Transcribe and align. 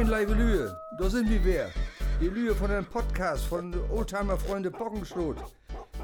Moin, 0.00 0.18
liebe 0.18 0.32
Lühe, 0.32 0.74
da 0.98 1.10
sind 1.10 1.28
wir 1.28 1.44
wieder. 1.44 1.68
Die 2.22 2.28
Lühe 2.28 2.54
von 2.54 2.70
einem 2.70 2.86
Podcast 2.86 3.44
von 3.44 3.74
Oldtimer 3.90 4.38
Freunde 4.38 4.70
Bockenschlot. 4.70 5.36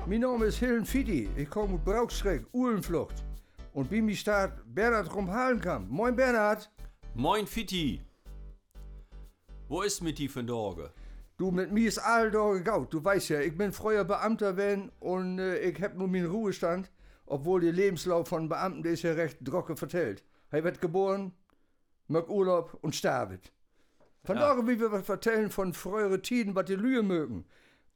Mein 0.04 0.20
Name 0.20 0.44
ist 0.44 0.58
Hillen 0.58 0.84
Fidi, 0.84 1.30
ich 1.34 1.48
komme 1.48 1.76
aus 1.76 1.80
Braukschreck, 1.82 2.44
Uhlenflucht. 2.52 3.24
Und 3.72 3.88
bei 3.88 4.02
mir 4.02 4.14
steht 4.14 4.50
Bernhard 4.66 5.14
Rumhalenkamp. 5.14 5.90
Moin, 5.90 6.14
Bernhard. 6.14 6.70
Moin 7.14 7.46
Fitti. 7.46 8.02
Wo 9.66 9.80
ist 9.80 10.02
mit 10.02 10.18
die 10.18 10.28
von 10.28 10.46
Dorge? 10.46 10.92
Du, 11.38 11.50
mit 11.50 11.72
mir 11.72 11.88
ist 11.88 11.98
all 11.98 12.30
da 12.30 12.52
gegaut. 12.52 12.92
Du 12.92 13.02
weißt 13.02 13.30
ja, 13.30 13.40
ich 13.40 13.56
bin 13.56 13.72
früher 13.72 14.04
Beamter 14.04 14.52
gewesen 14.52 14.92
und 15.00 15.38
äh, 15.38 15.56
ich 15.60 15.82
hab 15.82 15.96
nur 15.96 16.08
meinen 16.08 16.30
Ruhestand, 16.30 16.90
obwohl 17.24 17.62
der 17.62 17.72
Lebenslauf 17.72 18.28
von 18.28 18.46
Beamten, 18.50 18.82
der 18.82 18.92
ist 18.92 19.04
ja 19.04 19.14
recht 19.14 19.42
trocken 19.42 19.78
vertellt. 19.78 20.22
Er 20.50 20.64
wird 20.64 20.82
geboren, 20.82 21.32
mag 22.08 22.28
Urlaub 22.28 22.76
und 22.82 22.94
sterbet. 22.94 23.55
Von 24.26 24.36
Ja. 24.36 24.48
daher, 24.48 24.66
wie 24.66 24.80
wir 24.80 24.90
was 24.92 25.06
vertellen 25.06 25.50
von 25.50 25.72
früheren 25.72 26.22
Tiden, 26.22 26.54
was 26.54 26.64
die 26.64 26.74
Lühe 26.74 27.02
mögen. 27.02 27.44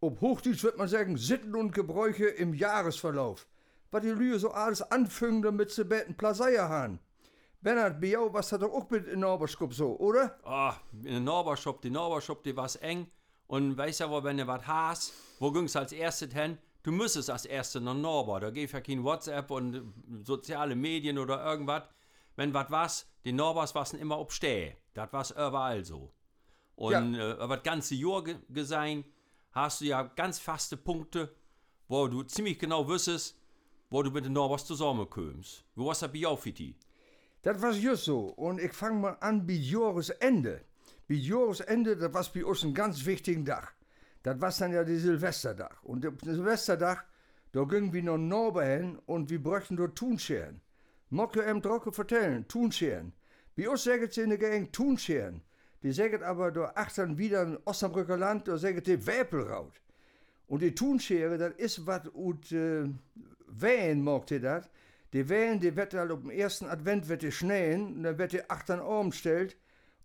Ob 0.00 0.20
Hochdeutsch 0.20 0.62
wird 0.62 0.78
man 0.78 0.88
sagen, 0.88 1.16
Sitten 1.16 1.54
und 1.56 1.72
Gebräuche 1.72 2.26
im 2.26 2.54
Jahresverlauf. 2.54 3.46
Was 3.90 4.02
die 4.02 4.10
Lühe 4.10 4.38
so 4.38 4.52
alles 4.52 4.80
anfängt, 4.80 5.44
damit 5.44 5.70
sie 5.72 5.84
betten 5.84 6.16
Plaseier 6.16 6.68
haben. 6.68 7.00
Bernhard, 7.60 8.00
bei 8.00 8.06
jou 8.06 8.32
was 8.32 8.48
das 8.48 8.60
doch 8.60 8.72
auch 8.72 8.88
mit 8.88 9.06
in 9.08 9.20
Norberskop 9.20 9.74
so, 9.74 9.98
oder? 9.98 10.38
Ah, 10.44 10.76
in 10.92 11.10
der 11.10 11.20
Norbershop, 11.20 11.82
die 11.82 11.90
Norbershop, 11.90 12.42
die 12.42 12.56
war's 12.56 12.76
eng. 12.76 13.08
Und 13.48 13.76
weißt 13.76 14.00
ja, 14.00 14.08
wo, 14.10 14.22
wenn 14.22 14.38
du 14.38 14.46
was 14.46 14.66
hast, 14.66 15.12
wo 15.40 15.50
ging's 15.50 15.74
als 15.76 15.92
erstes 15.92 16.32
hin? 16.32 16.56
Du 16.82 16.92
müsstest 16.92 17.28
als 17.28 17.44
erstes 17.44 17.82
nach 17.82 17.92
Norber. 17.94 18.40
Da 18.40 18.50
geht 18.50 18.72
ja 18.72 18.80
kein 18.80 19.02
WhatsApp 19.04 19.50
und 19.50 19.92
soziale 20.22 20.74
Medien 20.76 21.18
oder 21.18 21.44
irgendwas. 21.44 21.82
Wenn 22.36 22.54
was 22.54 22.70
was, 22.70 23.06
die 23.24 23.32
Norbers 23.32 23.74
wassen 23.74 23.98
immer 23.98 24.18
ob 24.18 24.32
Stähe. 24.32 24.76
Das 24.94 25.12
war's 25.12 25.32
überall 25.32 25.84
so. 25.84 26.10
Und 26.80 27.14
äh, 27.14 27.32
über 27.34 27.56
das 27.56 27.62
ganze 27.62 27.94
Jahr 27.94 28.24
ge 28.24 28.36
gesehen, 28.48 29.04
hast 29.52 29.82
du 29.82 29.84
ja 29.84 30.02
ganz 30.02 30.38
faste 30.38 30.78
Punkte, 30.78 31.30
wo 31.88 32.08
du 32.08 32.22
ziemlich 32.22 32.58
genau 32.58 32.88
wüsstest, 32.88 33.36
wo 33.90 34.02
du 34.02 34.10
mit 34.10 34.24
den 34.24 34.32
Norbers 34.32 34.64
zusammenkommst. 34.64 35.62
Wo 35.74 35.84
war's 35.84 36.00
da 36.00 36.06
bei 36.06 36.20
jou, 36.20 36.36
Fitti? 36.36 36.74
Das 37.42 37.60
war 37.60 37.72
just 37.72 38.06
so. 38.06 38.28
Und 38.28 38.62
ich 38.62 38.72
fange 38.72 38.98
mal 38.98 39.16
an 39.20 39.46
bei 39.46 39.52
Jahresende. 39.52 40.62
Bei 41.06 41.16
Jahresende, 41.16 41.98
das 41.98 42.14
war 42.14 42.24
bei 42.32 42.46
uns 42.46 42.64
ein 42.64 42.72
ganz 42.72 43.04
wichtigen 43.04 43.44
Tag. 43.44 43.74
Das 44.22 44.40
war 44.40 44.50
dann 44.50 44.72
ja 44.72 44.82
die 44.82 44.96
Silvesterdach. 44.96 45.82
Und 45.82 46.02
der 46.02 46.14
Silvesterdach, 46.22 47.04
da 47.52 47.64
gingen 47.64 47.92
wir 47.92 48.04
nach 48.04 48.16
Norbe 48.16 48.64
hin 48.64 48.98
und 49.04 49.28
wir 49.28 49.42
bräuchten 49.42 49.76
dort 49.76 49.96
Tunscheren. 49.96 50.62
Mag 51.10 51.36
ich 51.36 51.46
ihm 51.46 51.60
trocken 51.60 51.92
vertellen, 51.92 52.48
Tunscheren. 52.48 53.12
Bei 53.54 53.68
uns 53.68 53.84
sagen 53.84 54.08
sie 54.10 54.22
in 54.22 54.30
der 54.30 54.38
Gegend 54.38 54.72
Tunscheren. 54.72 55.42
Die 55.82 55.92
sagen 55.92 56.22
aber 56.22 56.50
da 56.50 56.72
achtern 56.74 57.16
wieder 57.16 57.42
in 57.42 57.58
Osnabrücker 57.64 58.16
Land, 58.16 58.48
da 58.48 58.58
sagen 58.58 58.82
die 58.82 59.06
Wäpelraut. 59.06 59.80
Und 60.46 60.62
die 60.62 60.74
Tunschere, 60.74 61.38
das 61.38 61.54
ist 61.54 61.86
was 61.86 62.02
ut 62.14 62.52
äh, 62.52 62.88
Wehen 63.46 64.02
mag 64.02 64.26
die 64.26 64.40
das. 64.40 64.68
Die 65.12 65.28
Wehen, 65.28 65.58
die 65.60 65.74
wird 65.74 65.94
halt 65.94 66.10
auf 66.10 66.20
dem 66.20 66.30
ersten 66.30 66.66
Advent 66.66 67.08
wird 67.08 67.22
die 67.22 67.32
schneien, 67.32 67.96
und 67.96 68.02
dann 68.02 68.18
wird 68.18 68.32
die 68.32 68.48
Arm 68.48 69.12
stellt. 69.12 69.56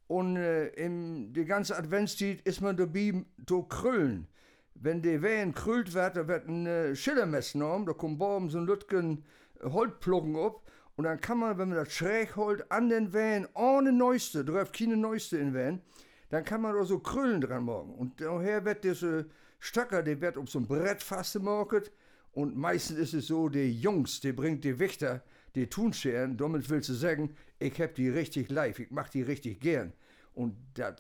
Und 0.08 0.38
äh, 0.38 0.68
im, 0.68 1.34
die 1.34 1.46
ganze 1.46 1.76
Adventszeit 1.76 2.42
ist 2.42 2.62
man 2.62 2.78
dabei 2.78 3.26
zu 3.48 3.64
krüllen. 3.64 4.28
Wenn 4.76 5.02
die 5.02 5.22
Wehen 5.22 5.53
krüllt 5.53 5.94
wird, 5.94 6.16
da 6.16 6.28
wird 6.28 6.48
ein 6.48 6.66
äh, 6.66 6.96
Schillermess 6.96 7.53
genommen, 7.53 7.86
da 7.86 7.94
kommt 7.94 8.22
oben 8.22 8.50
so 8.50 8.59
ein 8.59 8.66
Lütgen 8.66 9.26
Holzplucken 9.64 10.36
ab. 10.36 10.62
Und 10.95 11.03
dann 11.03 11.19
kann 11.19 11.39
man, 11.39 11.57
wenn 11.57 11.69
man 11.69 11.77
das 11.77 11.93
schräg 11.93 12.35
holt, 12.35 12.71
an 12.71 12.89
den 12.89 13.13
Wehen, 13.13 13.47
ohne 13.53 13.91
Neueste, 13.91 14.41
läuft 14.41 14.77
keine 14.77 14.95
Neueste 14.95 15.38
in 15.38 15.53
Wehen, 15.53 15.81
dann 16.29 16.43
kann 16.43 16.61
man 16.61 16.75
da 16.75 16.83
so 16.85 17.00
Krüllen 17.00 17.41
dran 17.41 17.66
machen. 17.66 17.94
Und 17.94 18.22
daher 18.22 18.63
wird 18.63 18.83
diese 18.83 19.29
Stöcker, 19.59 20.03
die 20.03 20.19
wird 20.22 20.38
auf 20.38 20.50
so 20.50 20.59
ein 20.59 20.67
Brett 20.67 21.03
fastgemacht. 21.03 21.91
Und 22.31 22.55
meistens 22.55 22.97
ist 22.97 23.13
es 23.13 23.28
so, 23.28 23.50
die 23.50 23.72
Jungs, 23.79 24.19
die 24.22 24.31
bringt 24.31 24.63
die 24.63 24.79
Wächter, 24.79 25.23
die 25.55 25.67
Tunscheren, 25.67 26.38
damit 26.38 26.69
willst 26.69 26.89
du 26.89 26.94
sagen, 26.94 27.35
ich 27.59 27.79
hab 27.81 27.95
die 27.95 28.09
richtig 28.09 28.50
live, 28.50 28.79
ich 28.79 28.91
mach 28.91 29.09
die 29.09 29.22
richtig 29.22 29.59
gern. 29.59 29.94
Und 30.34 30.55
das 30.73 30.95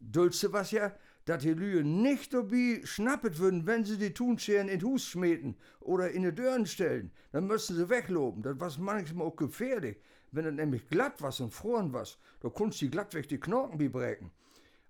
Dulste 0.00 0.52
was 0.52 0.70
ja, 0.70 0.92
dass 1.26 1.42
die 1.42 1.52
Lühe 1.52 1.82
nicht 1.82 2.32
dabei 2.32 2.80
schnappet 2.84 3.38
würden, 3.38 3.66
wenn 3.66 3.84
sie 3.84 3.98
die 3.98 4.14
Tunscheren 4.14 4.68
in 4.68 4.80
Hus 4.82 5.04
schmieden 5.04 5.56
oder 5.80 6.10
in 6.10 6.22
die 6.22 6.34
Dörren 6.34 6.66
stellen. 6.66 7.10
Dann 7.32 7.48
müssen 7.48 7.76
sie 7.76 7.90
wegloben. 7.90 8.42
Das 8.42 8.58
war 8.58 8.72
manchmal 8.78 9.26
auch 9.26 9.36
gefährlich. 9.36 9.98
Wenn 10.30 10.44
das 10.44 10.54
nämlich 10.54 10.88
glatt 10.88 11.20
was 11.20 11.40
und 11.40 11.52
froren 11.52 11.92
was, 11.92 12.18
da 12.40 12.48
kunst 12.48 12.80
die 12.80 12.90
glatt 12.90 13.12
weg 13.14 13.28
die 13.28 13.40
Knochen 13.40 13.76
bebrechen. 13.76 14.30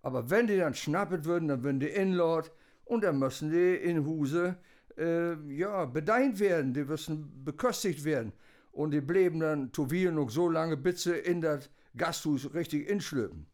Aber 0.03 0.29
wenn 0.29 0.47
die 0.47 0.59
dann 0.59 0.75
schnappet 0.75 1.25
würden, 1.25 1.49
dann 1.49 1.65
würden 1.65 1.81
die 1.81 1.89
inlord 1.89 2.53
und 2.85 3.03
dann 3.03 3.19
müssen 3.19 3.51
die 3.51 3.75
in 3.75 4.05
Huse 4.05 4.57
äh, 4.99 5.35
ja, 5.55 5.87
bedeint 5.87 6.39
werden, 6.39 6.75
die 6.75 6.85
müssen 6.85 7.45
beköstigt 7.45 8.05
werden. 8.05 8.33
Und 8.73 8.91
die 8.91 9.01
blieben 9.01 9.41
dann 9.41 9.73
Tovier 9.73 10.13
noch 10.13 10.29
so 10.29 10.51
lange, 10.51 10.77
bis 10.77 11.05
sie 11.05 11.17
in 11.17 11.41
das 11.41 11.71
Gasthus 11.97 12.53
richtig 12.53 12.89
inschlüpfen. 12.89 13.47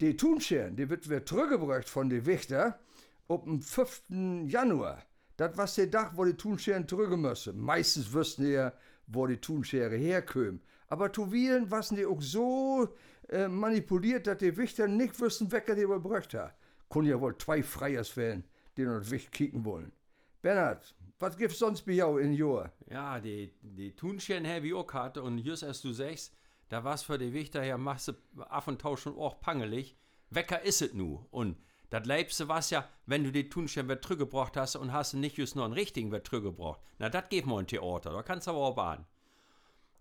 Die 0.00 0.16
Tunscheren, 0.16 0.76
die 0.76 0.88
wird 0.88 1.06
wieder 1.10 1.26
zurückgebracht 1.26 1.86
von 1.86 2.08
den 2.08 2.24
Wächter 2.24 2.80
auf 3.28 3.44
den 3.44 3.60
5. 3.60 4.04
Januar. 4.46 5.02
Das 5.36 5.58
war 5.58 5.66
der 5.66 5.90
Tag, 5.90 6.16
wo 6.16 6.24
die 6.24 6.38
Tunscheren 6.38 6.88
zurück 6.88 7.14
müssen. 7.18 7.60
Meistens 7.60 8.10
wüssten 8.10 8.44
die 8.44 8.52
ja, 8.52 8.72
wo 9.06 9.26
die 9.26 9.36
Tunschere 9.36 9.96
herkommen. 9.96 10.62
Aber 10.88 11.12
Tuvieren 11.12 11.70
waren 11.70 11.96
die 11.96 12.06
auch 12.06 12.22
so 12.22 12.88
äh, 13.28 13.46
manipuliert, 13.46 14.26
dass 14.26 14.38
die 14.38 14.56
Wächter 14.56 14.88
nicht 14.88 15.20
wüssten, 15.20 15.52
wer 15.52 15.60
die 15.60 15.82
überbracht 15.82 16.32
hat. 16.32 16.56
Können 16.88 17.08
ja 17.08 17.20
wohl 17.20 17.36
zwei 17.36 17.62
Freiers 17.62 18.16
werden, 18.16 18.44
die 18.78 18.84
noch 18.84 19.10
Wicht 19.10 19.30
kicken 19.32 19.66
wollen. 19.66 19.92
Bernhard, 20.40 20.94
was 21.18 21.36
gibt's 21.36 21.58
sonst 21.58 21.82
bei 21.82 21.92
jou 21.92 22.16
in 22.16 22.32
Jahr? 22.32 22.72
Ja, 22.90 23.20
die, 23.20 23.52
die 23.60 23.94
Tunchen 23.94 24.46
her 24.46 24.62
wie 24.62 24.72
auch 24.72 24.90
hatte 24.94 25.22
und 25.22 25.36
just 25.36 25.62
als 25.62 25.82
du 25.82 25.92
sagst, 25.92 26.32
da 26.70 26.84
war's 26.84 27.02
für 27.02 27.18
die 27.18 27.32
Wichter 27.32 27.64
ja 27.64 27.76
machst 27.76 28.08
du 28.08 28.12
ab 28.42 28.66
und 28.68 28.84
auch 28.84 29.40
pangelig. 29.40 29.96
Wecker 30.30 30.62
is 30.62 30.80
es 30.80 30.94
nu. 30.94 31.26
Und 31.32 31.58
das 31.90 32.06
Leibste 32.06 32.46
war's 32.46 32.70
ja, 32.70 32.88
wenn 33.06 33.24
du 33.24 33.32
die 33.32 33.48
Tunchen 33.48 33.88
wird 33.88 34.04
zurückgebracht 34.04 34.56
hast 34.56 34.76
und 34.76 34.92
hast 34.92 35.14
nicht 35.14 35.36
just 35.36 35.56
nur 35.56 35.64
einen 35.64 35.74
richtigen 35.74 36.12
wird 36.12 36.28
zurückgebracht. 36.28 36.80
Na, 36.98 37.08
das 37.08 37.28
geht 37.28 37.44
mal 37.44 37.58
ein 37.58 37.66
Theater, 37.66 38.12
da 38.12 38.22
kannst 38.22 38.46
du 38.46 38.52
aber 38.52 38.60
auch 38.60 38.76
bahnen. 38.76 39.04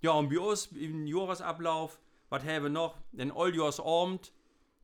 Ja, 0.02 0.12
und 0.12 0.29
bei 0.29 0.40
uns 0.40 0.68
im 0.68 1.08
Jahresablauf, 1.08 2.00
was 2.29 2.44
haben 2.44 2.63
wir 2.63 2.69
noch? 2.69 3.00
Den 3.12 3.31
Oljahrsabend, 3.31 4.31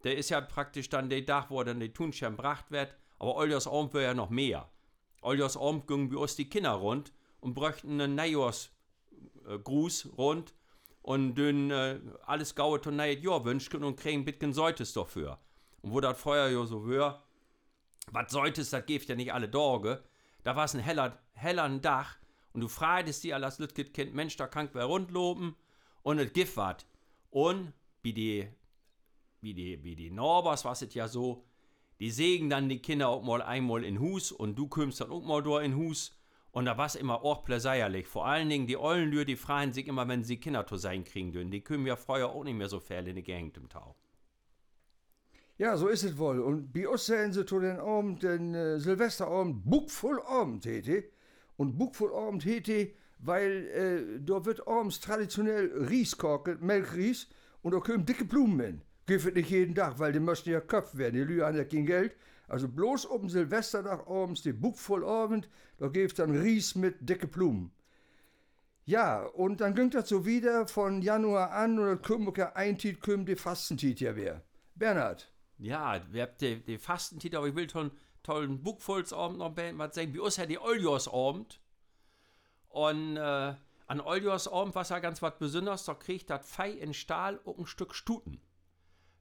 der 0.04 0.18
ist 0.18 0.32
ja 0.32 0.42
praktisch 0.42 0.90
dann 0.90 1.10
der 1.10 1.24
Tag, 1.24 1.52
wo 1.52 1.64
dann 1.64 1.80
die 1.80 1.94
Tunchen 1.94 2.36
gebracht 2.36 2.72
wird. 2.72 2.96
Aber 3.20 3.36
Oljahrsabend 3.36 3.94
wäre 3.94 4.06
ja 4.06 4.14
noch 4.16 4.32
mehr. 4.32 4.68
Oljahrsabend 5.22 5.86
gingen 5.86 6.10
bei 6.10 6.18
uns 6.18 6.36
die 6.36 6.50
Kinder 6.50 6.72
rund 6.72 7.14
und 7.42 7.54
bräuchten 7.54 8.02
einen 8.02 8.16
Neujahrsgruß 8.16 10.10
rund 10.18 10.55
und 11.06 11.36
dann 11.36 11.70
äh, 11.70 12.00
alles 12.26 12.56
gaue 12.56 12.82
to 12.82 12.90
neues 12.90 13.24
Jahr 13.24 13.46
wünschen 13.46 13.84
und 13.84 13.96
kriegen 13.96 14.26
bisschen 14.26 14.54
Säutes 14.54 14.92
dafür. 14.92 15.38
Und 15.84 15.92
wo 15.92 16.00
das 16.00 16.20
Feuer 16.20 16.48
ja 16.48 16.66
so 16.66 16.90
wär, 16.90 17.22
was 18.12 18.32
Säutes, 18.32 18.72
das 18.72 18.88
gibt 18.88 19.08
ja 19.08 19.14
nicht 19.14 19.32
alle 19.32 19.48
Dorge, 19.48 20.04
da 20.44 20.56
war's 20.56 20.74
ein 20.74 20.80
heller, 20.80 21.20
heller 21.34 21.70
Dach 21.78 22.18
und 22.54 22.62
du 22.62 22.68
freitest 22.68 23.24
die 23.24 23.36
alles 23.36 23.60
Lütget 23.60 23.94
Kind, 23.94 24.16
Mensch, 24.16 24.36
da 24.36 24.48
kann 24.48 24.68
wer 24.74 24.86
rundloben 24.86 25.56
und 26.02 26.18
es 26.18 26.34
gibt 26.34 26.58
wat. 26.58 26.88
Und 27.30 27.74
wie 28.02 28.14
die, 28.14 28.48
wie 29.42 29.54
die, 29.54 29.84
wie 29.84 29.96
die 29.96 30.10
Norbers, 30.10 30.66
was 30.66 30.82
es 30.82 30.96
ja 30.96 31.08
so, 31.08 31.46
die 32.00 32.10
sägen 32.10 32.50
dann 32.50 32.68
die 32.68 32.82
Kinder 32.82 33.10
auch 33.10 33.22
mal 33.22 33.44
einmal 33.44 33.84
in 33.84 34.00
Hus 34.00 34.32
und 34.32 34.56
du 34.56 34.68
kommst 34.68 35.02
dann 35.02 35.12
auch 35.12 35.22
mal 35.22 35.44
da 35.44 35.62
in 35.62 35.76
Hus. 35.76 36.15
Und 36.56 36.64
da 36.64 36.78
war's 36.78 36.96
immer 36.96 37.26
auch 37.26 37.44
pläseierlich. 37.44 38.08
Vor 38.08 38.26
allen 38.26 38.48
Dingen 38.48 38.66
die 38.66 38.78
ollen 38.78 39.10
Lür, 39.10 39.26
die 39.26 39.36
freuen 39.36 39.74
sich 39.74 39.88
immer, 39.88 40.08
wenn 40.08 40.24
sie 40.24 40.38
Kinder 40.38 40.66
zu 40.66 40.78
sein 40.78 41.04
kriegen 41.04 41.34
dürfen. 41.34 41.52
Die 41.52 41.60
können 41.60 41.86
ja 41.86 41.98
früher 41.98 42.30
auch 42.30 42.46
nicht 42.46 42.56
mehr 42.56 42.70
so 42.70 42.80
viel 42.80 43.06
in 43.10 43.18
die 43.18 43.24
Gegend 43.24 43.58
im 43.58 43.68
Tau. 43.68 43.94
Ja, 45.58 45.76
so 45.76 45.90
ist 45.90 46.04
es 46.04 46.18
wohl. 46.18 46.40
Und 46.40 46.72
bei 46.72 46.88
uns 46.88 47.08
sehen 47.08 47.34
sie 47.34 47.46
zu 47.46 47.60
den 47.60 47.78
Abend, 47.78 48.24
den 48.24 48.56
äh, 48.56 48.80
Silvesterabend, 48.80 49.70
buckvoll 49.70 50.22
Abend 50.22 50.66
hätte. 50.66 51.04
Und 51.58 51.78
buckvoll 51.78 52.16
Abend 52.16 52.46
hätte, 52.46 52.92
weil 53.20 53.68
äh, 53.68 54.22
da 54.24 54.46
wird 54.46 54.66
abends 54.66 55.02
traditionell 55.02 55.88
Ries 55.90 56.18
kochen, 56.18 56.66
Melkries, 56.66 57.28
und 57.64 57.74
da 57.74 57.82
kommen 57.82 58.06
dicke 58.06 58.24
Blumen 58.24 58.60
in. 58.62 58.82
Gibt 59.08 59.36
nicht 59.36 59.50
jeden 59.50 59.76
Tag, 59.76 60.00
weil 60.00 60.14
die 60.14 60.22
möchten 60.22 60.52
ja 60.52 60.62
köpft 60.62 60.98
werden. 60.98 61.16
Die 61.16 61.24
Lüge 61.26 61.46
haben 61.46 61.58
ja 61.58 61.66
kein 61.66 61.86
Geld. 61.86 62.16
Also 62.48 62.68
bloß 62.68 63.06
um 63.06 63.30
Silvesterdach 63.30 64.08
abends, 64.08 64.42
die 64.42 64.54
buckvoll 64.54 65.04
Abend, 65.04 65.50
da 65.78 65.88
gibt 65.88 66.20
dann 66.20 66.38
Ries 66.38 66.76
mit 66.76 67.10
dicke 67.10 67.28
Blumen. 67.28 67.72
Ja, 68.86 69.24
und 69.24 69.62
dann 69.62 69.74
ging 69.74 69.90
das 69.90 70.10
so 70.10 70.26
wieder 70.26 70.68
von 70.68 71.02
Januar 71.02 71.52
an, 71.52 71.80
und 71.80 71.86
dann 71.88 72.02
kommt 72.02 72.38
ja 72.38 72.54
ein 72.54 72.78
Tiet, 72.78 73.02
kommt 73.02 73.28
die 73.28 73.36
Fastentit 73.36 74.00
ja 74.00 74.16
wieder. 74.16 74.44
Bernhard. 74.76 75.32
Ja, 75.58 76.02
wir 76.12 76.24
habt 76.24 76.42
die, 76.42 76.64
die 76.64 76.78
Fastentitel, 76.78 77.38
aber 77.38 77.48
ich 77.48 77.56
will 77.56 77.70
schon 77.70 77.92
tollen 78.22 78.62
Buchvolksabend 78.62 79.40
noch 79.40 79.56
was 79.56 79.96
sagen. 79.96 80.14
Bei 80.14 80.22
uns 80.22 80.38
hat 80.38 80.50
die 80.50 80.60
Oljahrsabend. 80.60 81.60
Und 82.70 83.18
äh, 83.18 83.56
an 83.88 84.02
Oljahrsabend 84.02 84.76
war 84.76 84.86
ja 84.86 85.00
ganz 85.00 85.22
was 85.22 85.38
Besonderes, 85.38 85.86
da 85.86 85.94
kriegt 85.94 86.30
das 86.30 86.48
Fei 86.48 86.72
in 86.72 86.94
Stahl 86.94 87.40
auch 87.46 87.58
ein 87.58 87.66
Stück 87.66 87.96
Stuten. 87.96 88.42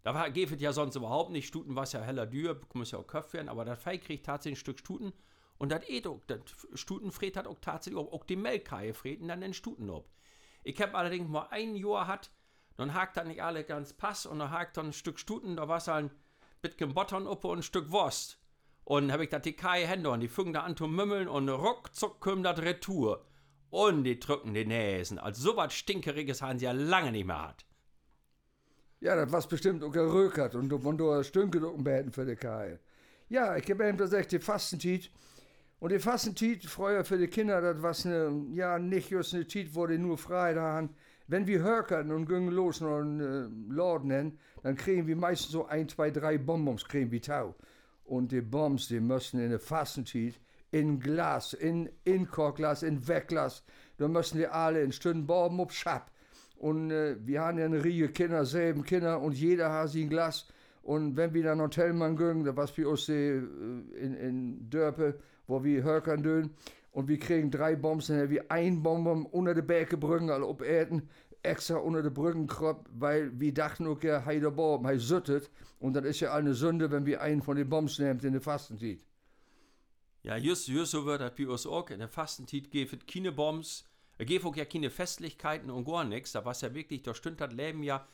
Da 0.05 0.15
war, 0.15 0.31
geht 0.31 0.61
ja 0.61 0.73
sonst 0.73 0.97
überhaupt 0.97 1.31
nicht. 1.31 1.49
Stuten 1.49 1.75
war 1.75 1.87
ja 1.87 2.03
heller 2.03 2.27
Dür, 2.27 2.61
muss 2.75 2.91
ja 2.91 2.99
auch 2.99 3.07
Köpf 3.07 3.33
werden, 3.33 3.49
aber 3.49 3.65
das 3.65 3.83
Fei 3.83 3.97
kriegt 3.97 4.27
tatsächlich 4.27 4.59
ein 4.59 4.61
Stück 4.61 4.79
Stuten. 4.79 5.13
Und 5.57 5.73
das 5.73 5.89
eh 5.89 6.05
auch, 6.07 6.21
das 6.27 6.41
Stutenfred 6.75 7.39
hat 7.39 7.47
auch 7.47 7.59
tatsächlich 7.59 7.99
auch, 7.99 8.25
die 8.25 8.37
Melkei 8.37 8.93
freten 8.93 9.29
dann 9.29 9.41
den 9.41 9.55
Stuten 9.55 9.89
ob. 9.89 10.11
Ich 10.63 10.81
habe 10.81 10.95
allerdings 10.95 11.29
mal 11.29 11.49
ein 11.51 11.75
Jahr 11.75 12.07
hat, 12.07 12.31
dann 12.77 12.93
hakt 12.93 13.17
das 13.17 13.27
nicht 13.27 13.43
alle 13.43 13.65
ganz 13.65 13.95
pass 13.95 14.27
und 14.27 14.41
dann 14.41 14.51
hakt 14.51 14.77
dann 14.77 14.87
ein 14.87 14.93
Stück 14.93 15.19
Stuten, 15.19 15.57
da 15.57 15.69
war 15.69 15.79
es 15.79 15.89
ein 15.89 16.11
bisschen 16.61 16.93
Bottern 16.93 17.27
und 17.27 17.43
ein 17.45 17.63
Stück 17.63 17.91
Wurst. 17.91 18.39
Und 18.85 19.11
habe 19.11 19.25
ich 19.25 19.31
da 19.31 19.39
die 19.39 19.55
Kai 19.55 19.87
Hände 19.87 20.11
und 20.11 20.21
die 20.21 20.29
füngen 20.29 20.53
da 20.53 20.61
an 20.61 20.77
zu 20.77 20.87
mümmeln 20.87 21.29
und 21.29 21.49
ruckzuck 21.49 22.21
kommt 22.21 22.45
das 22.45 22.61
Retour. 22.61 23.25
Und 23.71 24.05
die 24.05 24.21
drücken 24.21 24.53
die 24.53 24.67
Näsen. 24.67 25.19
Also 25.19 25.51
so 25.51 25.57
was 25.57 25.73
Stinkeriges 25.73 26.43
haben 26.43 26.59
sie 26.59 26.67
ja 26.67 26.73
lange 26.73 27.11
nicht 27.11 27.25
mehr 27.27 27.49
hat. 27.49 27.65
Ja, 29.05 29.15
das 29.17 29.31
war 29.31 29.43
bestimmt 29.47 29.85
auch 29.85 29.93
gerökert 29.93 30.55
und 30.55 30.73
von 30.83 30.97
da 30.97 31.23
stünke 31.23 31.59
ein 31.59 32.11
für 32.11 32.25
die 32.25 32.37
Kai. 32.37 32.79
Ja, 33.29 33.55
ich 33.55 33.71
habe 33.71 33.87
ihm 33.87 33.99
gesagt, 33.99 34.33
die 34.33 34.39
Fastentiet. 34.39 35.11
Und 35.79 35.93
die 35.93 35.99
Fastentiet, 35.99 36.65
früher 36.65 37.05
für 37.05 37.19
die 37.19 37.27
Kinder, 37.27 37.61
das 37.61 37.83
war 37.83 37.95
eine, 38.11 38.47
ja, 38.55 38.79
nicht 38.79 39.11
just 39.11 39.35
eine 39.35 39.47
Tiet, 39.47 39.75
wo 39.75 39.87
die 39.87 39.99
nur 39.99 40.17
frei 40.17 40.55
haben. 40.55 40.89
Wenn 41.27 41.47
wir 41.47 41.61
hörkern 41.61 42.11
und 42.13 42.27
gehen 42.27 42.49
los 42.49 42.81
einen 42.81 43.21
äh, 43.21 43.75
Laden, 43.75 44.39
dann 44.63 44.75
kriegen 44.75 45.07
wir 45.07 45.17
meistens 45.17 45.53
so 45.53 45.67
ein, 45.67 45.87
zwei, 45.87 46.11
drei 46.11 46.39
Bonbons, 46.39 46.89
kriegen 46.89 47.11
wir 47.11 47.21
Tau. 47.21 47.55
Und 48.07 48.33
die 48.33 48.41
Bombs, 48.41 48.89
die 48.89 49.01
müssen 49.01 49.39
in 49.39 49.51
der 49.51 49.61
Fastentiet, 49.61 50.41
in 50.71 50.99
Glas, 50.99 51.53
in, 51.53 51.91
in 52.05 52.27
Korkglas, 52.27 52.83
in 52.83 53.07
Wegglas, 53.07 53.65
da 53.99 54.09
müssen 54.09 54.39
die 54.39 54.47
alle 54.47 54.81
in 54.81 54.93
Stunden 54.93 55.27
Bomben 55.27 55.61
auf 55.61 55.73
Schab. 55.73 56.11
Und 56.65 56.91
äh, 56.91 57.17
wir 57.21 57.43
haben 57.43 57.59
ja 57.59 57.67
eine 57.67 57.85
Riege 57.85 58.09
Kinder, 58.09 58.47
selben 58.47 58.85
Kinder, 58.85 59.21
und 59.21 59.33
jeder 59.33 59.71
hat 59.71 59.91
sie 59.91 60.05
ein 60.05 60.09
Glas. 60.09 60.47
Und 60.83 61.15
wenn 61.15 61.35
wir 61.35 61.43
dann 61.43 61.61
Hotelmann 61.61 62.17
da 62.17 62.57
was 62.57 62.73
bei 62.73 62.87
uns 62.87 63.07
äh, 63.11 63.37
in, 63.37 64.15
in 64.15 64.71
Dörpe, 64.71 65.19
wo 65.47 65.63
wir 65.63 65.83
Hörkern 65.83 66.23
dön, 66.23 66.49
und 66.93 67.07
wir 67.07 67.19
kriegen 67.19 67.51
drei 67.51 67.77
Bombs, 67.77 68.07
dann 68.07 68.19
haben 68.19 68.31
wir 68.31 68.51
ein 68.51 68.83
Bonbon 68.83 69.27
unter 69.27 69.53
der 69.53 69.61
Bäcke 69.61 69.99
bringen, 69.99 70.31
also 70.31 70.49
ob 70.49 70.63
Erden, 70.63 71.11
extra 71.43 71.77
unter 71.77 72.03
der 72.03 72.09
Brückenkropp, 72.09 72.89
weil 72.95 73.39
wir 73.39 73.53
dachten, 73.53 73.87
okay, 73.87 74.23
hei 74.25 74.39
der 74.39 74.51
Baum, 74.51 74.87
hei 74.87 74.97
süttet. 74.97 75.51
Und 75.81 75.93
das 75.93 76.07
ist 76.07 76.21
ja 76.21 76.33
eine 76.33 76.55
Sünde, 76.55 76.91
wenn 76.91 77.05
wir 77.05 77.21
einen 77.21 77.43
von 77.43 77.59
den 77.59 77.69
Bombs 77.69 77.99
nehmen 77.99 78.21
in 78.21 78.33
der 78.33 78.41
Fastenzeit. 78.41 79.05
Ja, 80.23 80.39
just, 80.39 80.69
just 80.69 80.93
so 80.93 81.05
wird 81.05 81.21
das 81.21 81.35
bei 81.35 81.47
uns 81.47 81.67
auch. 81.67 81.91
In 81.91 81.99
der 81.99 82.09
Fastenzeit 82.09 82.71
gibt 82.71 82.91
es 82.91 83.07
keine 83.07 83.33
Bombs, 83.33 83.85
es 84.19 84.45
auch 84.45 84.57
ja 84.57 84.65
keine 84.65 84.91
Festlichkeiten 84.91 85.71
und 85.71 85.85
gar 85.85 86.05
nichts. 86.05 86.33
Da 86.33 86.45
war 86.45 86.53
es 86.53 86.61
ja 86.61 86.75
wirklich, 86.75 87.03
da 87.03 87.15
stünd 87.15 87.41
das 87.41 87.53
Leben 87.53 87.83
ja 87.83 88.07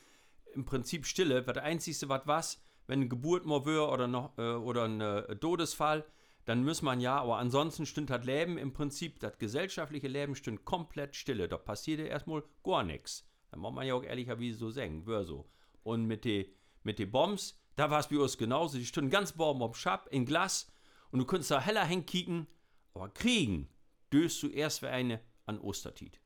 im 0.54 0.64
Prinzip 0.64 1.06
stille. 1.06 1.42
Das 1.42 1.58
Einzige, 1.58 2.08
was 2.08 2.26
was, 2.26 2.62
wenn 2.86 3.00
eine 3.00 3.08
Geburt 3.08 3.46
mal 3.46 3.64
wäre 3.66 3.88
oder, 3.88 4.06
noch, 4.06 4.36
äh, 4.38 4.52
oder 4.52 4.84
ein 4.84 5.00
äh, 5.00 5.36
Todesfall, 5.36 6.04
dann 6.44 6.64
muss 6.64 6.82
man 6.82 7.00
ja, 7.00 7.20
aber 7.20 7.36
ansonsten 7.36 7.86
stünd 7.86 8.10
das 8.10 8.24
Leben 8.24 8.58
im 8.58 8.72
Prinzip, 8.72 9.20
das 9.20 9.38
gesellschaftliche 9.38 10.08
Leben 10.08 10.34
stünd 10.34 10.64
komplett 10.64 11.14
stille. 11.14 11.48
Da 11.48 11.58
passierte 11.58 12.02
erstmal 12.02 12.42
gar 12.64 12.82
nichts. 12.82 13.28
Da 13.50 13.56
muss 13.58 13.72
man 13.72 13.86
ja 13.86 13.94
auch 13.94 14.02
ehrlicherweise 14.02 14.56
so 14.56 14.70
sagen, 14.70 15.06
wär 15.06 15.24
so. 15.24 15.48
Und 15.82 16.06
mit 16.06 16.24
den 16.24 16.46
mit 16.82 16.98
de 16.98 17.06
Bombs, 17.06 17.58
da 17.76 17.90
war 17.90 18.00
es 18.00 18.08
bei 18.08 18.18
uns 18.18 18.38
genauso. 18.38 18.78
Die 18.78 18.86
stünden 18.86 19.10
ganz 19.10 19.32
Baum 19.32 19.62
auf 19.62 19.76
Schab 19.76 20.08
in 20.10 20.24
Glas 20.24 20.72
und 21.10 21.18
du 21.18 21.24
könntest 21.24 21.50
da 21.50 21.60
heller 21.60 21.84
hinkicken, 21.84 22.46
aber 22.94 23.10
kriegen, 23.10 23.68
döst 24.12 24.42
du 24.42 24.48
erst 24.48 24.82
wie 24.82 24.86
eine 24.86 25.20
an 25.50 25.60
Ostertit. 25.60 26.20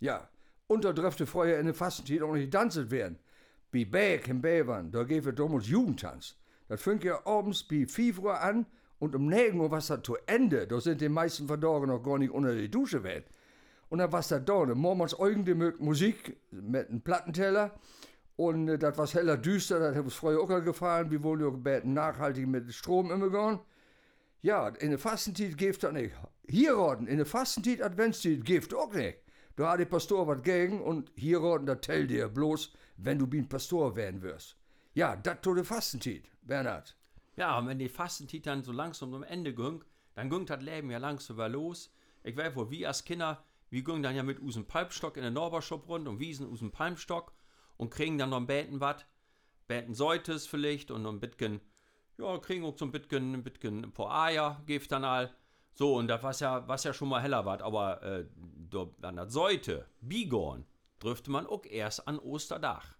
Ja, 0.00 0.28
und 0.66 0.84
da 0.84 0.92
dürfte 0.92 1.26
vorher 1.26 1.60
in 1.60 1.66
der 1.66 1.74
Fastenzeit 1.74 2.22
auch 2.22 2.32
nicht 2.32 2.52
tanzen 2.52 2.90
werden. 2.90 3.18
Wie 3.70 3.84
Bäck 3.84 4.28
im 4.28 4.40
Bävern, 4.40 4.90
da 4.90 5.04
geht 5.04 5.24
es 5.26 5.34
damals 5.34 5.68
Jugendtanz. 5.68 6.36
Das 6.68 6.82
fängt 6.82 7.04
ja 7.04 7.24
abends 7.26 7.62
bei 7.62 7.86
5 7.86 8.18
Uhr 8.18 8.40
an 8.40 8.66
und 8.98 9.14
um 9.14 9.26
9 9.26 9.58
Uhr 9.60 9.70
was 9.70 9.88
das 9.88 10.02
zu 10.02 10.16
Ende. 10.26 10.66
Da 10.66 10.80
sind 10.80 11.00
die 11.00 11.08
meisten 11.08 11.46
Verdorben 11.46 11.88
noch 11.88 12.02
gar 12.02 12.18
nicht 12.18 12.32
unter 12.32 12.54
die 12.54 12.70
Dusche 12.70 13.02
weg. 13.02 13.26
Und 13.90 13.98
dann 13.98 14.10
was 14.10 14.28
da 14.28 14.38
da, 14.38 14.64
ne? 14.64 14.74
morgens 14.74 15.14
irgendwie 15.18 15.54
Musik 15.54 16.38
mit 16.50 16.88
einem 16.88 17.02
Plattenteller. 17.02 17.72
Und 18.36 18.68
äh, 18.68 18.78
das 18.78 18.96
war 18.96 19.06
heller 19.06 19.36
düster, 19.36 19.78
das 19.78 19.94
hat 19.94 20.04
uns 20.04 20.14
früher 20.14 20.40
auch 20.40 20.64
gefallen. 20.64 21.10
Wir 21.10 21.22
wollen 21.22 21.62
ja 21.64 21.80
nachhaltig 21.84 22.46
mit 22.46 22.72
Strom 22.72 23.10
immer 23.10 23.28
gehen. 23.28 23.58
Ja, 24.40 24.68
in 24.68 24.90
der 24.90 24.98
Fastenzeit 24.98 25.56
gibt 25.58 25.82
das 25.82 25.92
nicht. 25.92 26.14
Hier 26.48 26.74
roten, 26.74 27.06
in 27.06 27.18
der 27.18 27.26
Fastenzeit, 27.26 27.82
Adventszeit 27.82 28.44
gibt 28.44 28.74
auch 28.74 28.92
nicht. 28.92 29.18
Da 29.56 29.72
hat 29.72 29.80
der 29.80 29.84
Pastor 29.84 30.26
was 30.26 30.42
gegen 30.42 30.82
und 30.82 31.12
hier 31.16 31.38
roten, 31.38 31.66
das 31.66 31.80
tellt 31.82 32.10
dir 32.10 32.28
bloß, 32.28 32.72
wenn 32.96 33.18
du 33.18 33.26
ein 33.26 33.48
Pastor 33.48 33.94
werden 33.96 34.22
wirst. 34.22 34.56
Ja, 34.94 35.16
das 35.16 35.40
tut 35.40 35.58
der 35.58 35.64
Fastenzeit, 35.64 36.24
Bernhard. 36.42 36.96
Ja, 37.36 37.58
und 37.58 37.66
wenn 37.68 37.78
die 37.78 37.88
Fastenzeit 37.88 38.46
dann 38.46 38.62
so 38.62 38.72
langsam 38.72 39.14
am 39.14 39.22
Ende 39.22 39.54
ging, 39.54 39.84
dann 40.14 40.28
ging 40.28 40.46
das 40.46 40.62
Leben 40.62 40.90
ja 40.90 40.98
langsam 40.98 41.36
wieder 41.36 41.48
los. 41.48 41.94
Ich 42.22 42.36
weiß 42.36 42.54
wohl, 42.56 42.70
wie 42.70 42.86
als 42.86 43.04
Kinder, 43.04 43.44
wir 43.70 43.82
gingen 43.82 44.02
dann 44.02 44.16
ja 44.16 44.22
mit 44.22 44.38
unserem 44.38 44.66
Palmstock 44.66 45.16
in 45.16 45.22
den 45.22 45.34
Norbershop 45.34 45.88
rund 45.88 46.06
und 46.08 46.18
wiesen 46.18 46.46
unserem 46.46 46.72
Palmstock 46.72 47.32
und 47.76 47.90
kriegen 47.90 48.18
dann 48.18 48.30
noch 48.30 48.36
ein 48.38 48.46
Beten 48.46 48.80
was. 48.80 49.04
Beten 49.66 49.94
solltes 49.94 50.46
vielleicht 50.46 50.90
und 50.90 51.02
noch 51.02 51.12
ein 51.12 51.20
bisschen, 51.20 51.60
ja, 52.18 52.36
kriegen 52.38 52.64
auch 52.64 52.76
so 52.76 52.84
ein 52.84 52.92
bisschen, 52.92 53.32
ein 53.32 53.42
bisschen 53.42 53.84
ein 53.84 53.92
paar 53.92 54.24
Eier, 54.24 54.62
gibt 54.66 54.92
dann 54.92 55.04
all. 55.04 55.34
So, 55.74 55.96
und 55.96 56.08
das 56.08 56.22
was 56.22 56.40
ja, 56.40 56.66
was 56.68 56.84
ja 56.84 56.92
schon 56.92 57.08
mal 57.08 57.22
heller 57.22 57.44
war, 57.44 57.60
aber 57.62 58.02
äh, 58.02 58.26
dann 59.00 59.16
das 59.16 59.32
sollte, 59.32 59.86
Bigorn, 60.00 60.64
dürfte 61.02 61.30
man 61.30 61.46
auch 61.46 61.64
erst 61.64 62.06
an 62.06 62.18
Osterdach. 62.18 62.94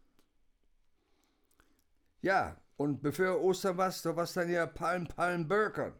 Ja, 2.22 2.56
und 2.76 3.02
bevor 3.02 3.40
Ostern 3.40 3.76
war, 3.76 3.92
da 4.02 4.16
war 4.16 4.26
dann 4.26 4.50
ja 4.50 4.66
Palm, 4.66 5.06
Palm, 5.06 5.46
Burkern. 5.48 5.92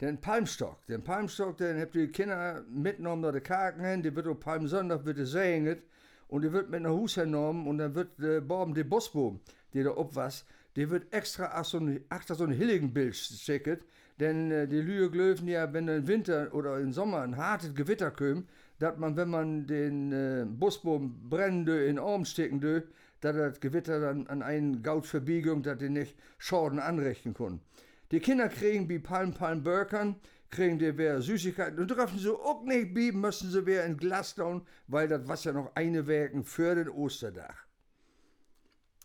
Den 0.00 0.20
Palmstock, 0.20 0.84
den 0.86 1.04
Palmstock, 1.04 1.56
den 1.56 1.80
habt 1.80 1.94
die 1.94 2.08
Kinder 2.08 2.64
mitgenommen 2.68 3.22
nach 3.22 3.32
der 3.32 3.40
Kaken 3.40 3.84
hin, 3.84 4.02
die 4.02 4.14
wird 4.14 4.26
auf 4.26 4.40
Palmsonntag 4.40 5.04
wird 5.04 5.16
gesegnet 5.16 5.84
und 6.26 6.42
die 6.42 6.52
wird 6.52 6.68
mit 6.68 6.82
nach 6.82 6.90
Hus 6.90 7.14
genommen 7.14 7.68
und 7.68 7.78
dann 7.78 7.94
wird 7.94 8.18
der 8.18 8.40
Baum, 8.40 8.74
der 8.74 8.84
Bossbaum, 8.84 9.40
der 9.72 9.84
da 9.84 9.96
ob 9.96 10.16
was, 10.16 10.44
der 10.74 10.90
wird 10.90 11.12
extra 11.12 11.50
ach 11.52 11.64
so 11.64 11.78
ein, 11.78 12.04
achter 12.08 12.34
so 12.34 12.44
ein 12.44 12.50
Hilligenbild 12.50 13.14
schicket, 13.14 13.84
denn 14.20 14.50
äh, 14.50 14.68
die 14.68 14.80
Lüge 14.80 15.10
glöfen 15.10 15.48
ja, 15.48 15.72
wenn 15.72 15.88
im 15.88 16.06
Winter 16.06 16.54
oder 16.54 16.78
im 16.78 16.92
Sommer 16.92 17.22
ein 17.22 17.36
hartes 17.36 17.74
Gewitter 17.74 18.10
kommt, 18.10 18.48
dass 18.78 18.96
man, 18.98 19.16
wenn 19.16 19.30
man 19.30 19.66
den 19.66 20.12
äh, 20.12 20.46
Busbaum 20.48 21.28
brennen 21.28 21.64
dö, 21.64 21.86
in 21.86 21.98
Arm 21.98 22.24
stecken 22.24 22.60
dö, 22.60 22.82
dass 23.20 23.36
das 23.36 23.60
Gewitter 23.60 24.00
dann 24.00 24.26
an 24.26 24.42
einen 24.42 24.82
Gautverbiegung, 24.82 25.62
dass 25.62 25.78
die 25.78 25.88
nicht 25.88 26.16
Schaden 26.38 26.78
anrichten 26.78 27.34
können. 27.34 27.60
Die 28.10 28.20
Kinder 28.20 28.48
kriegen 28.48 28.88
wie 28.88 28.98
Palm 28.98 29.32
Palm 29.32 29.62
Burkern, 29.62 30.16
kriegen 30.50 30.78
die 30.78 30.96
wer 30.96 31.20
Süßigkeiten 31.20 31.78
und 31.78 31.90
dürfen 31.90 32.18
sie 32.18 32.30
auch 32.30 32.62
nicht 32.62 32.94
bieben, 32.94 33.20
müssen 33.20 33.50
sie 33.50 33.66
wer 33.66 33.84
in 33.84 33.96
Glas 33.96 34.34
tun, 34.34 34.66
weil 34.86 35.08
das 35.08 35.26
was 35.26 35.44
ja 35.44 35.52
noch 35.52 35.74
eine 35.74 36.06
Werken 36.06 36.44
für 36.44 36.74
den 36.74 36.88
Osterdach. 36.88 37.66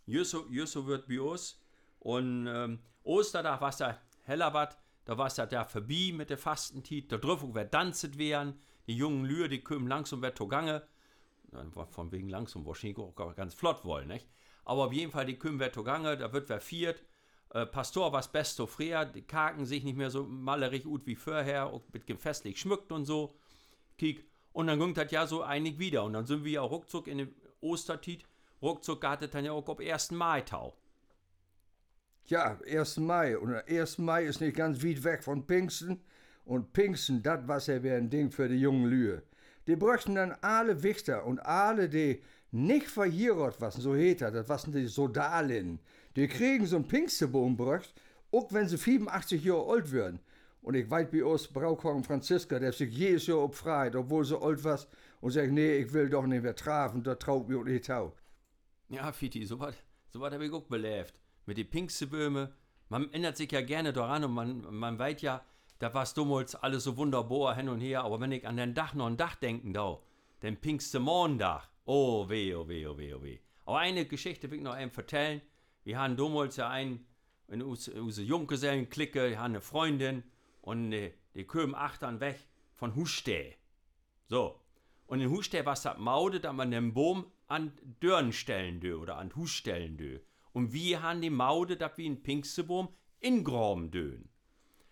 Jusso, 0.06 0.46
Jusso 0.50 0.86
wird 0.86 1.08
bei 1.08 1.20
uns 1.22 1.60
und 2.00 2.48
ähm, 2.48 2.80
Osterdach 3.04 3.62
was 3.62 3.78
da 3.78 3.98
heller 4.24 4.54
wat, 4.54 4.78
da 5.10 5.18
war 5.18 5.26
es 5.26 5.38
ja 5.38 5.48
da 5.48 5.66
vorbei 5.66 6.12
mit 6.14 6.30
der 6.30 6.38
Fastentit, 6.38 7.12
da 7.12 7.18
dürfen 7.18 7.56
wir 7.56 7.68
tanzen 7.72 8.20
werden, 8.20 8.60
die 8.86 8.96
jungen 8.96 9.26
Lühe, 9.26 9.50
die 9.50 9.64
kommen 9.64 9.88
langsam 9.88 10.20
wieder 10.20 10.36
zugange, 10.36 10.84
von 11.90 12.12
wegen 12.12 12.30
langsam 12.30 12.64
wahrscheinlich 12.68 13.00
auch 13.00 13.16
ganz 13.36 13.56
flott 13.56 13.84
wollen, 13.86 14.08
nicht? 14.08 14.28
Aber 14.66 14.86
auf 14.86 14.94
jeden 14.94 15.12
Fall, 15.12 15.26
die 15.26 15.40
kommen 15.40 15.60
wieder 15.60 15.74
zugange, 15.74 16.16
da 16.16 16.32
wird 16.32 16.48
wer 16.48 16.62
viert, 16.62 17.04
äh, 17.50 17.66
Pastor 17.66 18.14
was 18.14 18.32
besto 18.32 18.68
früher, 18.68 19.04
die 19.04 19.24
kaken 19.24 19.66
sich 19.66 19.84
nicht 19.84 19.98
mehr 19.98 20.12
so 20.12 20.26
malerig 20.26 20.84
gut 20.84 21.08
wie 21.08 21.16
vorher, 21.16 21.66
auch 21.66 21.82
mit 21.92 22.22
festlich 22.22 22.60
schmückt 22.60 22.92
und 22.92 23.06
so. 23.06 23.34
Kiek. 23.98 24.30
Und 24.54 24.68
dann 24.68 24.78
ging 24.78 24.94
das 24.94 25.10
ja 25.10 25.26
so 25.26 25.42
einig 25.42 25.80
wieder. 25.80 26.04
Und 26.04 26.14
dann 26.14 26.28
sind 26.28 26.44
wir 26.44 26.52
ja 26.52 26.62
ruckzuck 26.62 27.08
in 27.08 27.18
den 27.18 27.36
Ostertit, 27.62 28.26
ruckzuck 28.62 29.02
gab 29.02 29.24
es 29.24 29.32
dann 29.32 29.44
ja 29.44 29.54
auch 29.54 29.68
auf 29.70 29.80
1. 29.80 30.12
Mai-Tau. 30.12 30.78
Ja, 32.28 32.60
1. 32.68 32.98
Mai. 32.98 33.38
Und 33.38 33.50
der 33.50 33.68
1. 33.68 33.98
Mai 33.98 34.26
ist 34.26 34.42
nicht 34.42 34.56
ganz 34.56 34.84
weit 34.84 35.04
weg 35.04 35.24
von 35.24 35.44
Pfingsten. 35.44 36.02
Und 36.46 36.74
Pfingsten, 36.74 37.22
das 37.22 37.68
ja 37.68 37.84
wie 37.84 37.92
ein 37.92 38.10
Ding 38.10 38.32
für 38.32 38.48
die 38.48 38.60
jungen 38.60 38.86
Lühe. 38.86 39.24
Die 39.68 39.76
bräuchten 39.76 40.16
dann 40.16 40.36
alle 40.42 40.82
Wichter 40.82 41.26
und 41.26 41.40
alle, 41.40 41.90
die 41.90 42.24
nicht 42.52 42.88
verhierot 42.88 43.62
was, 43.62 43.76
so 43.76 43.96
heter, 43.96 44.32
das 44.32 44.50
waren 44.50 44.72
die 44.72 44.88
Sodalin. 44.88 45.80
Die 46.16 46.28
kriegen 46.28 46.66
so 46.66 46.78
ein 46.78 46.86
Pfingsteboom 46.86 47.56
bräucht, 47.56 47.94
auch 48.32 48.52
wenn 48.52 48.68
sie 48.68 48.78
85 48.78 49.44
Jahre 49.44 49.72
alt 49.72 49.92
werden. 49.92 50.20
Und 50.62 50.74
ich 50.76 50.90
weiß 50.90 51.10
bei 51.12 51.24
uns 51.24 51.48
Braukong 51.48 52.04
Franziska, 52.04 52.60
der 52.60 52.74
sich 52.74 52.92
jedes 52.92 53.28
Jahr 53.28 53.40
opfreit, 53.40 53.96
obwohl 53.96 54.26
sie 54.26 54.40
alt 54.40 54.64
was, 54.64 54.88
und 55.22 55.32
sagt, 55.32 55.52
nee, 55.52 55.78
ich 55.78 55.94
will 55.94 56.10
doch 56.10 56.26
nicht 56.26 56.44
mehr 56.44 56.56
trafen, 56.56 57.04
da 57.04 57.16
traut 57.16 57.48
mir 57.48 57.64
nicht 57.64 57.86
tau. 57.86 58.14
Ja, 58.90 59.12
Fiti, 59.12 59.46
so 59.46 59.60
was 59.60 59.76
so 60.12 60.26
habe 60.26 60.44
ich 60.44 60.52
auch 60.52 60.64
belebt. 60.64 61.14
Mit 61.50 61.58
den 61.58 61.66
Pfingstböhme, 61.66 62.54
man 62.90 63.12
ändert 63.12 63.36
sich 63.36 63.52
ja 63.52 63.62
gerne 63.62 63.92
daran 63.92 64.24
und 64.24 64.34
man, 64.34 64.72
man 64.72 65.00
weiß 65.00 65.24
ja, 65.24 65.44
da 65.80 65.92
war 65.96 66.04
es 66.04 66.14
damals 66.14 66.54
alles 66.54 66.84
so 66.84 66.96
wunderbar 66.96 67.56
hin 67.56 67.70
und 67.70 67.80
her, 67.80 68.04
aber 68.04 68.20
wenn 68.20 68.32
ich 68.32 68.48
an 68.48 68.56
den 68.56 68.76
Dach 68.76 68.94
noch 68.94 69.08
ein 69.08 69.18
Dach 69.18 69.34
denken 69.34 69.74
da, 69.74 69.98
den 70.44 70.58
Pfingste 70.58 71.00
Morgendach, 71.00 71.68
oh 71.86 72.30
weh, 72.30 72.54
oh 72.54 72.68
weh, 72.68 72.86
oh 72.86 72.96
weh, 73.00 73.16
oh 73.16 73.24
weh. 73.24 73.40
Aber 73.66 73.80
eine 73.80 74.06
Geschichte 74.06 74.52
will 74.52 74.60
ich 74.60 74.64
noch 74.64 74.74
einem 74.74 74.92
erzählen. 74.96 75.42
wir 75.86 75.98
haben 75.98 76.16
damals 76.18 76.56
ja 76.58 76.70
ein, 76.70 77.04
in 77.48 77.64
unsere 77.64 78.28
Junggesellen-Clique, 78.28 79.32
wir 79.32 79.40
haben 79.40 79.54
eine 79.54 79.62
Freundin 79.62 80.22
und 80.62 80.94
äh, 80.94 81.14
die 81.34 81.46
kommen 81.46 81.74
achtern 81.74 82.20
weg 82.20 82.38
von 82.76 82.94
Huste. 82.96 83.56
So. 84.28 84.62
Und 85.08 85.20
in 85.20 85.32
Huste 85.32 85.66
was 85.66 85.82
das 85.82 85.98
Maude, 85.98 86.42
dass 86.42 86.54
man 86.54 86.70
den 86.70 86.94
Baum 86.94 87.26
an 87.48 87.72
Dörren 88.02 88.34
stellen 88.34 88.80
dö 88.82 88.98
oder 88.98 89.18
an 89.18 89.36
Hus 89.36 89.50
stellen 89.50 89.98
dö. 89.98 90.20
Und 90.60 90.74
wir 90.74 91.02
haben 91.02 91.22
die 91.22 91.30
Maude, 91.30 91.78
dass 91.78 91.98
wir 91.98 92.06
in 92.06 92.22
Pinkstebaum 92.22 92.90
in 93.22 93.46
Graum 93.46 93.92
dön. 93.92 94.28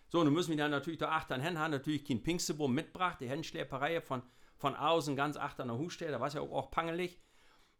So, 0.08 0.24
nun 0.24 0.32
müssen 0.32 0.48
wir 0.48 0.56
dann 0.56 0.70
natürlich 0.70 0.98
da 0.98 1.10
achtern 1.10 1.42
hin, 1.42 1.58
haben 1.58 1.72
natürlich 1.72 2.06
kein 2.06 2.22
Pinkstebaum 2.22 2.72
mitgebracht, 2.72 3.18
die 3.20 3.28
Händenschläperei 3.28 4.00
von, 4.00 4.22
von 4.56 4.74
außen 4.74 5.14
ganz 5.14 5.36
achtern 5.36 5.68
nach 5.68 5.76
Huste, 5.76 6.10
da 6.10 6.20
war 6.20 6.28
es 6.28 6.32
ja 6.32 6.40
auch, 6.40 6.52
auch 6.52 6.70
pangelig. 6.70 7.20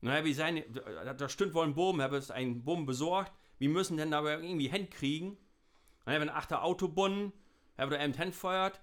Dann 0.03 0.13
habe 0.13 0.29
ich 0.29 0.37
seine, 0.37 0.67
da 0.69 1.31
stimmt 1.31 1.55
wohl 1.55 1.65
ein 1.65 1.75
Boom, 1.75 2.03
habe 2.03 2.19
ich 2.19 2.31
einen 2.31 2.63
Boom 2.63 2.85
besorgt. 2.85 3.33
Wir 3.57 3.71
müssen 3.71 3.97
dann 3.97 4.13
aber 4.13 4.39
irgendwie 4.39 4.69
hinkriegen. 4.69 5.39
Dann 6.05 6.15
habe 6.15 6.25
ich 6.27 6.31
ein 6.31 6.37
achter 6.37 6.65
Autobunnen, 6.65 7.33
habe 7.79 7.97
da 7.97 8.05
eben 8.05 8.13
hinfeuert. 8.13 8.83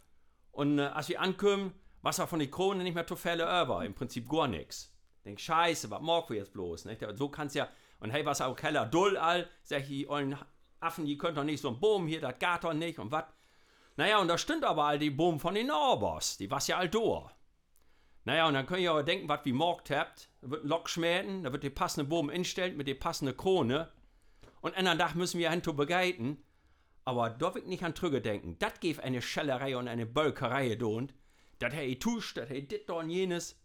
Und 0.51 0.79
äh, 0.79 0.81
als 0.81 1.09
wir 1.09 1.21
ankommen, 1.21 1.75
was 2.01 2.17
war 2.17 2.25
von 2.25 2.39
den 2.39 2.49
Kronen 2.49 2.81
nicht 2.81 2.95
mehr 2.95 3.05
zu 3.05 3.15
Fälle 3.15 3.43
über. 3.43 3.85
Im 3.85 3.93
Prinzip 3.93 4.27
gar 4.27 4.47
nichts. 4.47 4.91
Denk, 5.25 5.39
scheiße, 5.39 5.91
was 5.91 6.01
mag 6.01 6.27
wir 6.31 6.37
jetzt 6.37 6.53
bloß? 6.53 6.85
Nicht? 6.85 7.05
So 7.13 7.29
kannst 7.29 7.53
ja, 7.53 7.69
und 7.99 8.11
hey, 8.11 8.25
was 8.25 8.41
auch 8.41 8.55
Keller 8.55 8.85
dull 8.85 9.17
all, 9.17 9.49
sag 9.63 9.81
ich, 9.81 9.87
die 9.87 10.09
ollen 10.09 10.37
Affen, 10.79 11.05
die 11.05 11.17
könnt 11.17 11.37
doch 11.37 11.43
nicht 11.43 11.61
so 11.61 11.69
ein 11.69 11.79
Boom 11.79 12.07
hier, 12.07 12.21
das 12.21 12.37
geht 12.39 12.63
doch 12.63 12.73
nicht 12.73 12.99
und 12.99 13.11
was. 13.11 13.25
Naja, 13.97 14.19
und 14.19 14.27
da 14.27 14.37
stimmt 14.37 14.65
aber 14.65 14.83
all 14.83 14.99
die 14.99 15.09
Boom 15.09 15.39
von 15.39 15.55
den 15.55 15.67
Norbos, 15.67 16.37
die 16.37 16.51
was 16.51 16.67
ja 16.67 16.77
all 16.77 16.89
durch. 16.89 17.31
Naja, 18.25 18.47
und 18.47 18.55
dann 18.55 18.65
könnt 18.65 18.81
ihr 18.81 18.91
aber 18.91 19.03
denken, 19.03 19.29
was 19.29 19.45
wie 19.45 19.53
morgt 19.53 19.91
habt. 19.91 20.29
Da 20.41 20.49
wird 20.49 20.63
ein 20.63 20.67
Lok 20.67 20.89
schmähen, 20.89 21.43
da 21.43 21.53
wird 21.53 21.63
die 21.63 21.69
passende 21.69 22.09
Boom 22.09 22.29
instellt 22.29 22.75
mit 22.75 22.87
der 22.87 22.95
passenden 22.95 23.37
Krone. 23.37 23.91
Und 24.61 24.75
einen 24.75 24.97
Tag 24.97 25.13
müssen 25.15 25.39
wir 25.39 25.51
hinto 25.51 25.73
begleiten. 25.73 26.43
Aber 27.05 27.29
da 27.29 27.53
wird 27.53 27.67
nicht 27.67 27.83
an 27.83 27.93
Trüge 27.93 28.19
denken. 28.19 28.57
Das 28.57 28.79
gibt 28.79 28.99
eine 28.99 29.21
Schellerei 29.21 29.77
und 29.77 29.87
eine 29.87 30.07
Bölkerei 30.07 30.75
und 30.83 31.13
Das 31.59 31.71
hey 31.71 31.99
tusch, 31.99 32.33
das 32.33 32.49
hey 32.49 32.67
dit 32.67 32.89
und 32.89 33.11
jenes. 33.11 33.61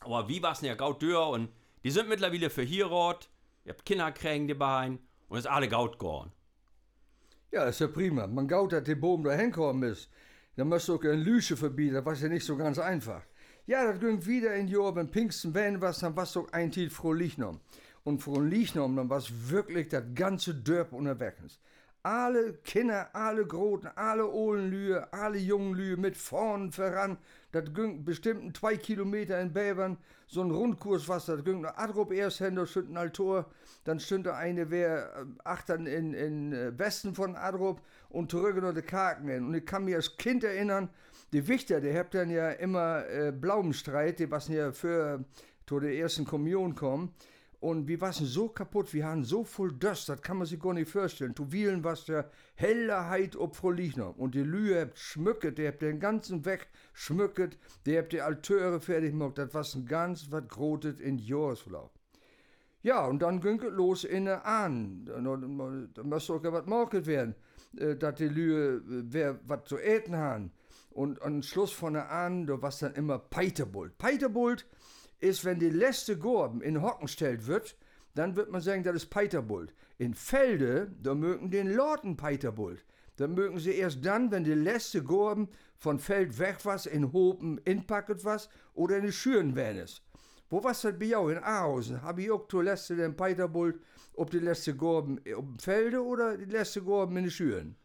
Aber 0.00 0.28
wie 0.28 0.42
war's 0.42 0.58
denn 0.58 0.68
ja 0.68 0.74
gaut 0.74 1.02
und 1.04 1.50
die 1.84 1.90
sind 1.90 2.08
mittlerweile 2.08 2.50
für 2.50 2.62
hier 2.62 2.86
rot. 2.86 3.28
Ihr 3.64 3.72
habt 3.72 3.84
Kinder 3.84 4.12
kriegen 4.12 4.48
dabei 4.48 4.98
und 5.28 5.38
ist 5.38 5.46
alle 5.46 5.68
gaut 5.68 5.98
gorn. 5.98 6.32
Ja, 7.50 7.64
ist 7.64 7.80
ja 7.80 7.88
prima. 7.88 8.26
Man 8.26 8.48
gaut, 8.48 8.72
dass 8.72 8.84
der 8.84 8.94
Boom 8.94 9.24
da 9.24 9.32
hinkommen 9.32 9.90
ist. 9.90 10.08
Dann 10.56 10.68
musst 10.68 10.88
du 10.88 10.96
auch 10.96 11.04
ein 11.04 11.22
Lüsche 11.22 11.56
verbieten, 11.56 12.04
war 12.04 12.14
ja 12.14 12.28
nicht 12.28 12.44
so 12.44 12.56
ganz 12.56 12.78
einfach. 12.78 13.22
Ja, 13.66 13.84
das 13.90 14.00
ging 14.00 14.24
wieder 14.26 14.54
in 14.54 14.68
Jahr, 14.68 14.94
wenn 14.96 15.08
Pfingsten 15.08 15.54
wenn 15.54 15.80
was, 15.80 16.00
dann 16.00 16.16
war 16.16 16.24
es 16.24 16.32
doch 16.32 16.52
ein 16.52 16.70
Titel 16.70 16.90
Frohlichnom. 16.90 17.60
Und 18.04 18.20
Frohlichnom, 18.20 18.96
dann 18.96 19.08
war 19.08 19.18
es 19.18 19.30
wirklich 19.50 19.88
das 19.88 20.02
ganze 20.14 20.54
Dörp 20.54 20.92
unterwegs. 20.92 21.60
Alle 22.04 22.54
Kinder, 22.64 23.14
alle 23.14 23.46
Groten, 23.46 23.88
alle 23.94 24.28
Ohlenlühe, 24.28 25.12
alle 25.12 25.38
jungen 25.38 25.74
Lühe 25.74 25.96
mit 25.96 26.16
vorn 26.16 26.72
voran. 26.72 27.16
Das 27.52 27.72
ging 27.72 28.04
bestimmt 28.04 28.56
zwei 28.56 28.76
Kilometer 28.76 29.40
in 29.40 29.52
Bäbern. 29.52 29.98
So 30.26 30.42
ein 30.42 30.50
Rundkurs 30.50 31.08
was, 31.08 31.26
das 31.26 31.44
ging 31.44 31.64
Adrup 31.64 32.10
erst 32.10 32.38
hin, 32.38 32.56
da 32.56 32.66
stünd 32.66 32.90
ein 32.90 32.96
Altor. 32.96 33.46
Dann 33.84 34.00
stünd 34.00 34.26
da 34.26 34.34
eine, 34.36 34.70
wer 34.70 35.14
äh, 35.14 35.24
achtern 35.44 35.86
in, 35.86 36.12
in 36.12 36.52
äh, 36.52 36.76
Westen 36.76 37.14
von 37.14 37.36
Adrup 37.36 37.80
und 38.08 38.32
zurück 38.32 38.60
noch 38.60 38.74
die 38.74 38.82
Kaken 38.82 39.28
hin. 39.28 39.46
Und 39.46 39.54
ich 39.54 39.64
kann 39.64 39.84
mich 39.84 39.94
als 39.94 40.16
Kind 40.16 40.42
erinnern, 40.42 40.88
die 41.32 41.46
Wichter, 41.46 41.80
die 41.80 41.96
habt 41.96 42.14
dann 42.14 42.30
ja 42.30 42.50
immer 42.50 43.06
äh, 43.08 43.30
Blaumenstreit, 43.30 44.18
die 44.18 44.28
was 44.28 44.48
ja 44.48 44.72
für 44.72 45.24
zu 45.68 45.78
der 45.78 45.94
ersten 45.94 46.24
Kommunion 46.24 46.74
kommen. 46.74 47.14
Und 47.62 47.86
wir 47.86 48.00
waren 48.00 48.12
so 48.12 48.48
kaputt, 48.48 48.92
wir 48.92 49.06
haben 49.06 49.22
so 49.22 49.44
voll 49.44 49.72
Dust, 49.72 50.08
das 50.08 50.20
kann 50.20 50.38
man 50.38 50.48
sich 50.48 50.58
gar 50.58 50.74
nicht 50.74 50.90
vorstellen. 50.90 51.36
Zu 51.36 51.52
Wielen 51.52 51.84
was 51.84 52.04
der 52.06 52.28
Hellerheit 52.56 53.36
ob 53.36 53.54
Frohlichner. 53.54 54.18
Und 54.18 54.34
die 54.34 54.42
Lühe 54.42 54.80
habt 54.80 54.98
schmücket, 54.98 55.58
der 55.58 55.68
habt 55.68 55.80
den 55.80 56.00
ganzen 56.00 56.44
Weg 56.44 56.66
schmücket, 56.92 57.56
der 57.86 58.02
habt 58.02 58.12
die 58.12 58.20
Altöre 58.20 58.80
fertig 58.80 59.12
gemacht, 59.12 59.38
das 59.38 59.54
war 59.54 59.64
ein 59.76 59.86
ganz 59.86 60.26
was 60.32 60.48
grotet 60.48 61.00
in 61.00 61.18
Jahresverlauf. 61.18 61.92
Ja, 62.82 63.06
und 63.06 63.22
dann 63.22 63.40
ging 63.40 63.62
es 63.62 63.72
los 63.72 64.02
in 64.02 64.24
der 64.24 64.44
Ahn. 64.44 65.04
Da 65.94 66.02
müsste 66.02 66.32
auch 66.32 66.42
was 66.42 66.66
morgen 66.66 67.06
werden, 67.06 67.36
äh, 67.76 67.94
dass 67.94 68.16
die 68.16 68.26
Lühe, 68.26 68.78
äh, 68.78 68.82
wer 68.86 69.38
was 69.46 69.66
zu 69.66 69.78
eten 69.78 70.16
haben. 70.16 70.50
Und 70.90 71.22
am 71.22 71.44
Schluss 71.44 71.70
von 71.70 71.92
der 71.92 72.10
Ahn, 72.10 72.44
da 72.44 72.60
war 72.60 72.74
dann 72.80 72.94
immer 72.94 73.20
Peiterbult. 73.20 73.96
Peiterbult 73.98 74.66
ist, 75.22 75.44
wenn 75.44 75.58
die 75.58 75.70
letzte 75.70 76.18
Gorben 76.18 76.60
in 76.60 76.82
Hocken 76.82 77.08
stellt 77.08 77.46
wird, 77.46 77.76
dann 78.14 78.36
wird 78.36 78.50
man 78.50 78.60
sagen, 78.60 78.82
das 78.82 78.96
ist 78.96 79.06
Peiterbult. 79.06 79.72
In 79.98 80.14
Felde, 80.14 80.90
da 81.00 81.14
mögen 81.14 81.50
den 81.50 81.72
Lorten 81.72 82.16
Peiterbult. 82.16 82.84
Da 83.16 83.28
mögen 83.28 83.58
sie 83.58 83.72
erst 83.72 84.04
dann, 84.04 84.30
wenn 84.30 84.44
die 84.44 84.54
letzte 84.54 85.02
Gorben 85.02 85.48
von 85.78 85.98
Feld 85.98 86.38
weg 86.38 86.58
was, 86.64 86.86
in 86.86 87.12
Hopen 87.12 87.58
inpacket 87.64 88.24
was 88.24 88.48
oder 88.74 88.96
in 88.98 89.04
die 89.04 89.12
Schüren 89.12 89.56
ist. 89.56 90.02
Wo 90.50 90.62
was 90.62 90.82
das 90.82 90.98
bei 90.98 91.06
jou 91.06 91.28
in 91.28 91.38
Ahausen? 91.38 92.02
Hab 92.02 92.18
ich 92.18 92.30
auch 92.30 92.46
zur 92.48 92.64
letzte 92.64 92.96
den 92.96 93.16
Peiterbult, 93.16 93.80
ob 94.14 94.30
die 94.30 94.38
letzte 94.38 94.74
Gorben 94.74 95.20
auf 95.34 95.44
Felde 95.58 96.02
oder 96.04 96.36
die 96.36 96.44
letzte 96.44 96.82
Gorben 96.82 97.16
in 97.16 97.24
die 97.24 97.30
Schüren? 97.30 97.76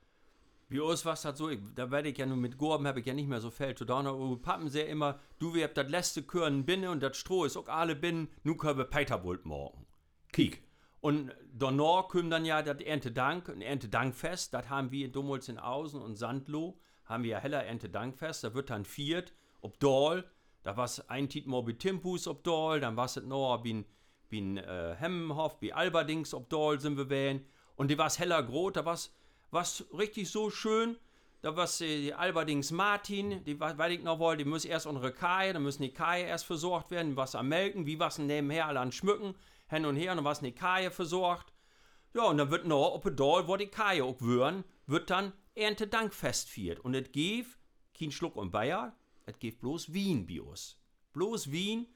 Wie 0.69 0.79
uns 0.79 1.05
was 1.05 1.24
hat 1.24 1.38
so, 1.38 1.50
ich, 1.50 1.59
da 1.75 1.91
werde 1.91 2.09
ich 2.09 2.17
ja 2.17 2.25
nur 2.25 2.38
mit 2.38 2.57
Gorben, 2.57 2.88
habe 2.88 3.00
ich 3.00 3.05
ja 3.05 3.13
nicht 3.13 3.29
mehr 3.29 3.39
so 3.39 3.50
viel 3.50 3.74
zu 3.75 3.86
tun. 3.86 4.05
Und 4.05 4.41
Pappen 4.41 4.69
sehr 4.69 4.89
immer, 4.89 5.19
du, 5.39 5.53
wir 5.53 5.63
habt 5.63 5.77
das 5.77 5.89
letzte 5.89 6.24
Körn 6.24 6.65
Binne 6.65 6.91
und 6.91 7.01
das 7.01 7.17
Stroh 7.17 7.45
ist 7.45 7.55
auch 7.55 7.69
alle 7.69 7.95
Binnen, 7.95 8.27
nu 8.43 8.55
können 8.55 8.77
wir 8.77 8.86
Peiterbult 8.86 9.45
morgen. 9.45 9.86
Kiek. 10.33 10.62
Und 11.00 11.31
danach 11.53 12.09
kommt 12.09 12.33
dann 12.33 12.43
ja 12.43 12.62
das 12.62 12.81
Erntedank, 12.81 13.47
ein 13.47 13.62
Erntedankfest, 13.62 14.53
das 14.53 14.69
haben 14.69 14.91
wir 14.91 15.09
damals 15.09 15.47
in 15.47 15.57
Außen 15.57 16.01
und 16.01 16.17
Sandlo, 16.17 16.79
haben 17.05 17.24
wir 17.24 17.31
ja 17.31 17.39
heller 17.39 17.63
Erntedankfest, 17.63 18.43
da 18.43 18.53
wird 18.53 18.69
dann 18.69 18.83
viert, 18.83 19.33
ob 19.62 19.79
Doll, 19.79 20.29
da 20.63 20.75
war 20.75 20.83
es 20.83 21.07
ein 21.09 21.29
Tit 21.29 21.47
mal 21.47 21.63
bei 21.63 21.74
Timpus 21.74 22.27
ob 22.27 22.43
Doll, 22.43 22.81
dann 22.81 22.97
war 22.97 23.05
es 23.05 23.15
noch 23.15 23.62
bin, 23.63 23.86
bin 24.27 24.57
äh, 24.57 24.95
Hemmenhof, 24.97 25.62
bei 25.62 25.74
Alberdings 25.74 26.33
ob 26.33 26.50
Doll 26.50 26.81
sind 26.81 26.97
wir 26.97 27.09
wählen. 27.09 27.45
Und 27.75 27.89
die 27.89 27.97
war 27.97 28.07
es 28.07 28.19
heller 28.19 28.43
groß, 28.43 28.74
da 28.74 28.83
war 28.83 28.95
es 28.95 29.15
was 29.51 29.85
richtig 29.97 30.29
so 30.29 30.49
schön. 30.49 30.97
Da 31.41 31.55
war 31.55 31.65
äh, 31.81 32.01
die 32.01 32.13
Alberdings 32.13 32.71
Martin, 32.71 33.43
die 33.43 33.59
weil 33.59 33.91
ich 33.91 34.03
noch 34.03 34.19
wollte, 34.19 34.43
die 34.43 34.49
muss 34.49 34.65
erst 34.65 34.87
unsere 34.87 35.11
Kai, 35.11 35.53
dann 35.53 35.63
müssen 35.63 35.83
die 35.83 35.93
Kai 35.93 36.23
erst 36.23 36.45
versorgt 36.45 36.91
werden, 36.91 37.15
was 37.15 37.35
am 37.35 37.49
Melken, 37.49 37.85
wie 37.85 37.99
was 37.99 38.17
nebenher 38.17 38.67
alle 38.67 38.79
an 38.79 38.91
Schmücken, 38.91 39.35
hin 39.69 39.85
und 39.85 39.95
her, 39.95 40.11
und 40.11 40.17
dann 40.17 40.25
was 40.25 40.39
die 40.39 40.51
Kai 40.51 40.89
versorgt. 40.89 41.53
Ja, 42.13 42.23
und 42.23 42.37
dann 42.37 42.49
wird 42.49 42.65
noch, 42.65 42.95
ob 42.95 43.03
Dall, 43.15 43.47
wo 43.47 43.57
die 43.57 43.67
Kai 43.67 44.01
auch 44.01 44.19
würden, 44.21 44.63
wird 44.87 45.09
dann 45.09 45.33
Erntedankfest 45.55 46.49
feiert. 46.49 46.79
Und 46.79 46.95
es 46.95 47.11
gibt 47.11 47.57
kein 47.97 48.11
Schluck 48.11 48.35
und 48.35 48.51
Bayer, 48.51 48.95
es 49.25 49.37
gibt 49.39 49.59
bloß 49.59 49.93
Wien 49.93 50.25
Bios. 50.25 50.81
Bloß 51.13 51.51
Wien. 51.51 51.87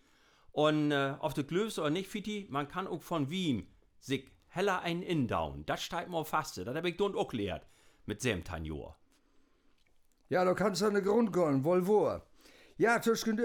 Und 0.52 0.92
äh, 0.92 1.16
auf 1.20 1.34
der 1.34 1.46
Glöfs 1.46 1.80
oder 1.80 1.90
nicht, 1.90 2.10
Fiti, 2.10 2.46
man 2.50 2.68
kann 2.68 2.88
auch 2.88 3.02
von 3.02 3.30
Wien 3.30 3.68
sich 4.00 4.30
heller 4.52 4.82
ein 4.82 5.02
Indown. 5.02 5.66
Das 5.66 5.82
steigt 5.82 6.10
mir 6.10 6.24
fast. 6.24 6.58
Das 6.58 6.76
habe 6.76 6.90
ich 6.90 6.98
dort 6.98 7.16
auch 7.16 7.30
gelehrt. 7.30 7.66
Mit 8.06 8.22
Semtanjor. 8.22 8.96
Ja, 10.30 10.46
da 10.46 10.54
kannst 10.54 10.82
du 10.82 10.86
eine 10.86 11.02
Grund 11.02 11.34
gehen, 11.34 11.64
wohl 11.64 11.88
wo. 11.88 12.22
Ja, 12.78 13.02
zwischen 13.02 13.38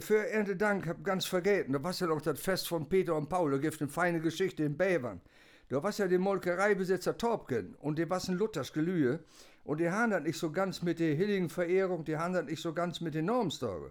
für 0.00 0.28
Erntedank 0.28 0.86
hab 0.86 1.02
ganz 1.02 1.26
vergessen. 1.26 1.72
Da 1.72 1.82
war 1.82 1.92
ja 1.92 2.06
noch 2.06 2.20
das 2.20 2.40
Fest 2.40 2.68
von 2.68 2.88
Peter 2.88 3.16
und 3.16 3.28
Paul. 3.28 3.52
Da 3.52 3.58
gibt 3.58 3.80
eine 3.80 3.90
feine 3.90 4.20
Geschichte 4.20 4.64
in 4.64 4.76
Bävern. 4.76 5.20
Da 5.68 5.82
war 5.82 5.90
ja 5.92 6.06
der 6.06 6.18
Molkereibesitzer 6.18 7.16
Torpken 7.16 7.74
und 7.80 7.98
war 8.10 8.20
ein 8.28 8.34
Luthers 8.34 8.72
Gelühe. 8.72 9.20
Und 9.64 9.80
die 9.80 9.90
haben 9.90 10.10
das 10.10 10.22
nicht 10.22 10.38
so 10.38 10.52
ganz 10.52 10.82
mit 10.82 11.00
der 11.00 11.14
hilligen 11.14 11.48
Verehrung, 11.48 12.04
die 12.04 12.16
haben 12.16 12.34
das 12.34 12.44
nicht 12.44 12.60
so 12.60 12.74
ganz 12.74 13.00
mit 13.00 13.14
den 13.14 13.24
Normstory. 13.26 13.90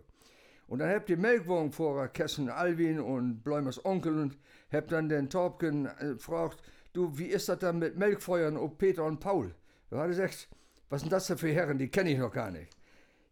Und 0.67 0.79
dann 0.79 0.89
habt 0.89 1.09
ihr 1.09 1.17
Melkwohnung 1.17 1.71
vor 1.71 2.07
Kessen 2.07 2.49
Alwin 2.49 2.99
und 2.99 3.43
Bläumers 3.43 3.83
Onkel 3.83 4.17
und 4.19 4.37
habt 4.73 4.91
dann 4.91 5.09
den 5.09 5.29
Torpken 5.29 5.85
äh, 5.85 6.13
gefragt, 6.13 6.61
du, 6.93 7.17
wie 7.17 7.27
ist 7.27 7.49
das 7.49 7.59
dann 7.59 7.79
mit 7.79 7.97
Melkfeuern 7.97 8.57
ob 8.57 8.77
Peter 8.77 9.05
und 9.05 9.19
Paul? 9.19 9.53
Da 9.89 9.97
hat 9.97 10.05
er 10.05 10.09
gesagt, 10.09 10.49
was 10.89 11.01
sind 11.01 11.11
das 11.11 11.27
denn 11.27 11.37
für 11.37 11.51
Herren, 11.51 11.77
die 11.77 11.89
kenne 11.89 12.11
ich 12.11 12.17
noch 12.17 12.31
gar 12.31 12.51
nicht. 12.51 12.69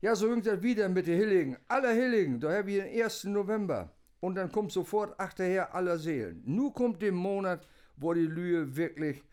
Ja, 0.01 0.15
so 0.15 0.29
ging 0.29 0.41
das 0.41 0.61
wieder 0.63 0.89
mit 0.89 1.05
den 1.05 1.17
Hilligen. 1.17 1.57
Aller 1.67 1.91
Hilligen, 1.91 2.39
da 2.39 2.51
haben 2.51 2.67
wir 2.67 2.83
den 2.83 3.03
1. 3.03 3.25
November. 3.25 3.91
Und 4.19 4.35
dann 4.35 4.51
kommt 4.51 4.71
sofort 4.71 5.19
achterher 5.19 5.73
aller 5.73 5.97
Seelen. 5.97 6.41
Nun 6.45 6.73
kommt 6.73 7.01
der 7.01 7.11
Monat, 7.11 7.67
wo 7.97 8.13
die 8.13 8.21
Lühe 8.21 8.75
wirklich 8.75 9.23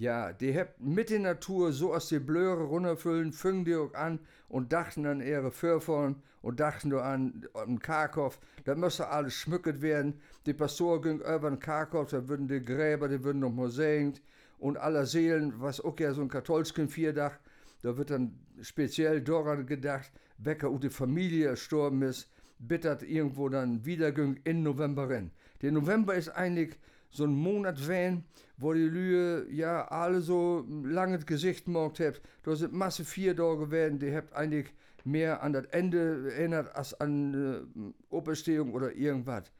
ja, 0.00 0.32
die 0.32 0.58
habt 0.58 0.80
mit 0.80 1.10
der 1.10 1.18
Natur 1.18 1.72
so 1.72 1.92
aus 1.92 2.08
der 2.08 2.20
Blöre 2.20 2.62
runterfüllen, 2.64 3.34
fingen 3.34 3.66
die 3.66 3.76
auch 3.76 3.92
an 3.92 4.18
und 4.48 4.72
dachten 4.72 5.04
an 5.04 5.20
ihre 5.20 5.50
Vorfahren 5.50 6.22
und 6.40 6.58
dachten 6.58 6.88
nur 6.88 7.04
an, 7.04 7.46
an 7.52 7.80
Karkow, 7.80 8.38
da 8.64 8.74
müsste 8.74 9.08
alles 9.08 9.34
schmückt 9.34 9.82
werden. 9.82 10.18
Die 10.46 10.54
Pastor 10.54 11.02
ging 11.02 11.20
über 11.20 11.50
den 11.50 11.58
Karkow, 11.58 12.08
da 12.08 12.26
würden 12.26 12.48
die 12.48 12.64
Gräber, 12.64 13.08
die 13.08 13.22
würden 13.22 13.40
noch 13.40 13.52
mosaient 13.52 14.22
und 14.58 14.78
aller 14.78 15.04
Seelen, 15.04 15.52
was 15.60 15.82
auch 15.82 16.00
ja 16.00 16.14
so 16.14 16.22
ein 16.22 16.28
katholischen 16.28 16.88
Vierdach, 16.88 17.38
da 17.82 17.94
wird 17.98 18.08
dann 18.08 18.40
speziell 18.62 19.20
daran 19.20 19.66
gedacht, 19.66 20.10
Becker 20.38 20.70
und 20.70 20.82
die 20.82 20.88
Familie 20.88 21.50
gestorben 21.50 22.00
ist, 22.00 22.30
bittert 22.58 23.02
irgendwo 23.02 23.50
dann 23.50 23.84
wieder 23.84 24.14
in 24.44 24.62
November 24.62 25.10
rein. 25.10 25.30
Der 25.60 25.72
November 25.72 26.14
ist 26.14 26.30
eigentlich 26.30 26.78
so 27.10 27.24
einen 27.24 27.34
Monat 27.34 27.86
wählen, 27.88 28.24
wo 28.56 28.72
die 28.72 28.80
Lühe 28.80 29.46
ja 29.50 29.88
alle 29.88 30.20
so 30.20 30.64
langes 30.84 31.26
Gesicht 31.26 31.64
gemacht 31.64 32.00
habt. 32.00 32.20
Da 32.42 32.54
sind 32.54 32.72
Masse 32.72 33.04
vier 33.04 33.34
da 33.34 33.54
gewesen, 33.54 33.98
die 33.98 34.14
habt 34.14 34.32
eigentlich 34.32 34.72
mehr 35.04 35.42
an 35.42 35.52
das 35.52 35.66
Ende 35.66 36.30
erinnert 36.32 36.74
als 36.74 36.98
an 37.00 37.34
äh, 37.34 38.14
Oberstehung 38.14 38.74
oder 38.74 38.92
irgendwas. 38.92 39.50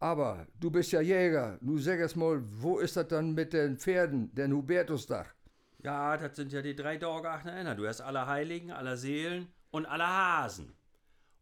Aber 0.00 0.46
du 0.58 0.70
bist 0.70 0.90
ja 0.90 1.00
Jäger. 1.00 1.58
Du 1.60 1.78
sag 1.78 2.00
es 2.00 2.16
mal, 2.16 2.42
wo 2.60 2.78
ist 2.78 2.96
das 2.96 3.06
dann 3.06 3.34
mit 3.34 3.52
den 3.52 3.78
Pferden, 3.78 4.34
den 4.34 4.52
Hubertusdach? 4.52 5.26
Ja, 5.82 6.16
das 6.16 6.36
sind 6.36 6.52
ja 6.52 6.60
die 6.60 6.74
drei 6.74 6.96
Tage 6.96 7.30
aneinander. 7.30 7.76
Du 7.76 7.86
hast 7.86 8.00
alle 8.00 8.26
Heiligen, 8.26 8.72
alle 8.72 8.96
Seelen 8.96 9.46
und 9.70 9.86
alle 9.86 10.06
Hasen. 10.06 10.72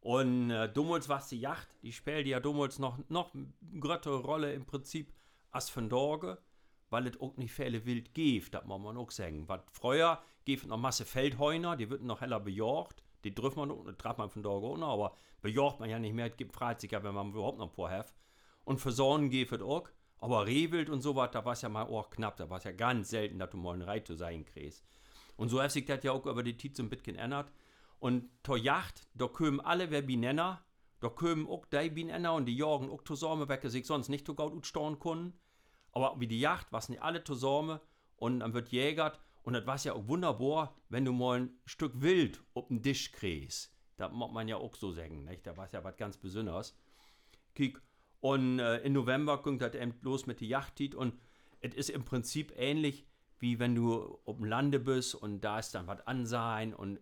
Und 0.00 0.50
äh, 0.50 0.70
damals 0.72 1.08
war 1.08 1.22
die 1.30 1.40
Yacht, 1.40 1.68
die 1.82 1.92
spielte 1.92 2.30
ja 2.30 2.40
damals 2.40 2.78
noch, 2.78 2.98
noch 3.08 3.34
größere 3.78 4.20
Rolle 4.20 4.52
im 4.52 4.64
Prinzip 4.64 5.12
als 5.50 5.70
von 5.70 5.88
Dorge, 5.88 6.38
weil 6.90 7.06
es 7.06 7.20
auch 7.20 7.36
nicht 7.36 7.52
viele 7.52 7.84
wild 7.86 8.14
gibt, 8.14 8.54
das 8.54 8.64
muss 8.64 8.80
man 8.80 8.96
auch 8.96 9.10
sagen. 9.10 9.48
Was 9.48 9.60
früher 9.72 10.20
gibt 10.44 10.66
noch 10.66 10.78
Masse 10.78 11.04
Feldheuner, 11.04 11.76
die 11.76 11.90
würden 11.90 12.06
noch 12.06 12.20
heller 12.20 12.40
bejacht. 12.40 13.02
Die 13.24 13.34
trifft 13.34 13.56
man 13.56 13.70
auch, 13.70 13.84
trifft 13.98 14.18
man 14.18 14.30
von 14.30 14.42
Dorge 14.42 14.66
auch 14.66 14.78
noch, 14.78 14.92
aber 14.92 15.14
bejacht 15.42 15.78
man 15.78 15.90
ja 15.90 15.98
nicht 15.98 16.14
mehr. 16.14 16.26
Es 16.26 16.36
gibt 16.36 16.54
Freizeit, 16.54 17.02
wenn 17.02 17.14
man 17.14 17.30
überhaupt 17.30 17.58
noch 17.58 17.70
vorhat. 17.70 18.14
Und 18.64 18.78
für 18.78 18.92
Sonnen 18.92 19.30
gibt 19.30 19.52
es 19.52 19.62
auch. 19.62 19.88
Aber 20.18 20.46
Rehwild 20.46 20.90
und 20.90 21.00
so 21.00 21.16
was, 21.16 21.30
da 21.30 21.44
war 21.44 21.52
es 21.52 21.62
ja 21.62 21.68
mal 21.68 21.84
auch 21.84 22.10
knapp. 22.10 22.36
Da 22.36 22.50
war 22.50 22.58
es 22.58 22.64
ja 22.64 22.72
ganz 22.72 23.10
selten, 23.10 23.38
dass 23.38 23.50
du 23.50 23.56
mal 23.56 23.72
einen 23.72 23.82
Reit 23.82 24.06
zu 24.06 24.14
sein 24.14 24.44
kriegst. 24.44 24.84
Und 25.36 25.48
so 25.48 25.62
hat 25.62 25.72
sich 25.72 25.86
das 25.86 26.04
ja 26.04 26.12
auch 26.12 26.26
über 26.26 26.42
die 26.42 26.56
Zeit 26.56 26.76
so 26.76 26.82
ein 26.82 26.90
bisschen 26.90 27.16
ändert. 27.16 27.50
Und 27.98 28.28
zur 28.44 28.58
Yacht, 28.58 29.06
da 29.14 29.26
kommen 29.28 29.60
alle 29.60 29.90
wer 29.90 30.02
Binenner, 30.02 30.62
da 31.00 31.08
kommen 31.08 31.46
auch 31.46 31.66
die 31.66 31.90
Binenner 31.90 32.34
und 32.34 32.46
die 32.46 32.56
jagen 32.56 32.90
auch 32.90 33.02
zusammen, 33.02 33.48
weil 33.48 33.70
sich 33.70 33.86
sonst 33.86 34.08
nicht 34.08 34.26
so 34.26 34.34
gut 34.34 34.52
utstauen 34.52 34.98
können. 34.98 35.32
Aber 35.92 36.20
wie 36.20 36.28
die 36.28 36.40
Yacht, 36.40 36.68
was 36.70 36.88
nicht 36.88 37.02
alle 37.02 37.24
zusammen 37.24 37.80
und 38.16 38.40
dann 38.40 38.54
wird 38.54 38.68
jägert. 38.68 39.18
Und 39.42 39.54
das 39.54 39.66
war 39.66 39.78
ja 39.78 39.94
auch 39.94 40.06
wunderbar, 40.06 40.76
wenn 40.90 41.04
du 41.04 41.12
mal 41.12 41.40
ein 41.40 41.50
Stück 41.64 42.00
Wild 42.00 42.42
auf 42.54 42.68
den 42.68 42.82
Tisch 42.82 43.12
kriegst. 43.12 43.74
Das 43.96 44.12
muss 44.12 44.30
man 44.30 44.46
ja 44.46 44.56
auch 44.56 44.74
so 44.76 44.92
sagen, 44.92 45.24
nicht? 45.24 45.46
Da 45.46 45.56
war 45.56 45.68
ja 45.72 45.82
was 45.82 45.96
ganz 45.96 46.16
Besonderes. 46.16 46.78
Kiek. 47.54 47.80
Und 48.20 48.58
äh, 48.58 48.78
im 48.78 48.92
November 48.92 49.42
ging 49.42 49.58
das 49.58 49.74
eben 49.74 49.94
los 50.02 50.26
mit 50.26 50.42
der 50.42 50.48
Yacht 50.48 50.94
und 50.94 51.18
es 51.60 51.74
ist 51.74 51.90
im 51.90 52.04
Prinzip 52.04 52.52
ähnlich, 52.56 53.06
wie 53.38 53.58
wenn 53.58 53.74
du 53.74 54.18
auf 54.26 54.36
dem 54.36 54.44
Lande 54.44 54.78
bist 54.78 55.14
und 55.14 55.40
da 55.40 55.58
ist 55.58 55.74
dann 55.74 55.86
was 55.86 56.06
an 56.06 56.26
sein 56.26 56.74
und 56.74 57.00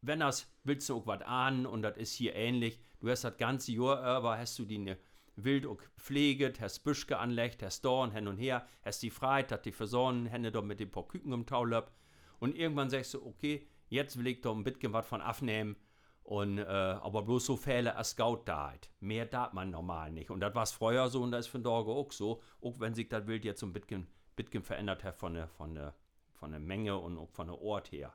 wenn 0.00 0.20
das 0.20 0.50
willst 0.64 0.88
du 0.88 0.96
auch 0.96 1.06
was 1.06 1.22
an 1.22 1.66
und 1.66 1.82
das 1.82 1.96
ist 1.96 2.14
hier 2.14 2.34
ähnlich. 2.34 2.80
Du 3.04 3.10
hast 3.10 3.22
das 3.22 3.36
ganze 3.36 3.70
Jahr 3.70 4.18
über, 4.18 4.38
hast 4.38 4.58
du 4.58 4.64
die 4.64 4.78
ne 4.78 4.96
wild 5.36 5.66
auch 5.66 5.82
pfleget, 5.98 6.58
hast 6.62 6.84
Büschke 6.84 7.18
anlegt, 7.18 7.62
hast 7.62 7.84
Dorn 7.84 8.12
hin 8.12 8.28
und 8.28 8.38
her, 8.38 8.66
hast 8.82 9.02
die 9.02 9.10
Freiheit, 9.10 9.50
dass 9.50 9.60
die 9.60 9.72
versorgen, 9.72 10.24
Hände 10.24 10.50
dort 10.50 10.64
mit 10.64 10.80
den 10.80 10.90
paar 10.90 11.06
Küken 11.06 11.30
im 11.34 11.44
Taulöb. 11.44 11.90
Und 12.38 12.56
irgendwann 12.56 12.88
sagst 12.88 13.12
du, 13.12 13.26
okay, 13.26 13.68
jetzt 13.90 14.18
will 14.18 14.28
ich 14.28 14.40
doch 14.40 14.56
ein 14.56 14.64
bisschen 14.64 14.94
was 14.94 15.06
von 15.06 15.20
abnehmen. 15.20 15.76
Und, 16.22 16.56
äh, 16.56 16.62
aber 16.62 17.20
bloß 17.24 17.44
so 17.44 17.56
Fälle 17.58 17.94
als 17.94 18.12
Scout 18.12 18.44
da. 18.46 18.72
Mehr 19.00 19.26
darf 19.26 19.52
man 19.52 19.68
normal 19.68 20.10
nicht. 20.10 20.30
Und 20.30 20.40
das 20.40 20.54
war 20.54 20.64
früher 20.64 21.10
so 21.10 21.22
und 21.22 21.30
das 21.30 21.44
ist 21.44 21.52
für 21.52 21.58
Dorge 21.58 21.90
auch 21.90 22.10
so. 22.10 22.40
Auch 22.62 22.80
wenn 22.80 22.94
sich 22.94 23.10
das 23.10 23.26
Wild 23.26 23.44
jetzt 23.44 23.60
so 23.60 23.66
ein 23.66 23.74
bisschen, 23.74 24.06
bisschen 24.34 24.62
verändert 24.62 25.04
hat 25.04 25.16
von 25.16 25.34
der, 25.34 25.48
von, 25.48 25.74
der, 25.74 25.94
von 26.32 26.52
der 26.52 26.60
Menge 26.60 26.96
und 26.96 27.18
auch 27.18 27.28
von 27.28 27.48
der 27.48 27.60
Ort 27.60 27.92
her. 27.92 28.14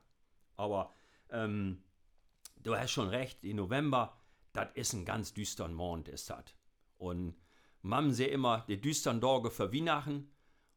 Aber 0.56 0.92
ähm, 1.30 1.84
du 2.60 2.74
hast 2.74 2.90
schon 2.90 3.06
recht, 3.06 3.44
im 3.44 3.58
November, 3.58 4.19
das 4.52 4.68
ist 4.74 4.92
ein 4.92 5.04
ganz 5.04 5.32
düsterer 5.32 5.68
Mond, 5.68 6.08
ist 6.08 6.30
das. 6.30 6.44
Und 6.98 7.34
man 7.82 8.12
sieht 8.12 8.30
immer 8.30 8.64
die 8.68 8.80
düsteren 8.80 9.20
Tage 9.20 9.50
für 9.50 9.72
Weihnachten. 9.72 10.30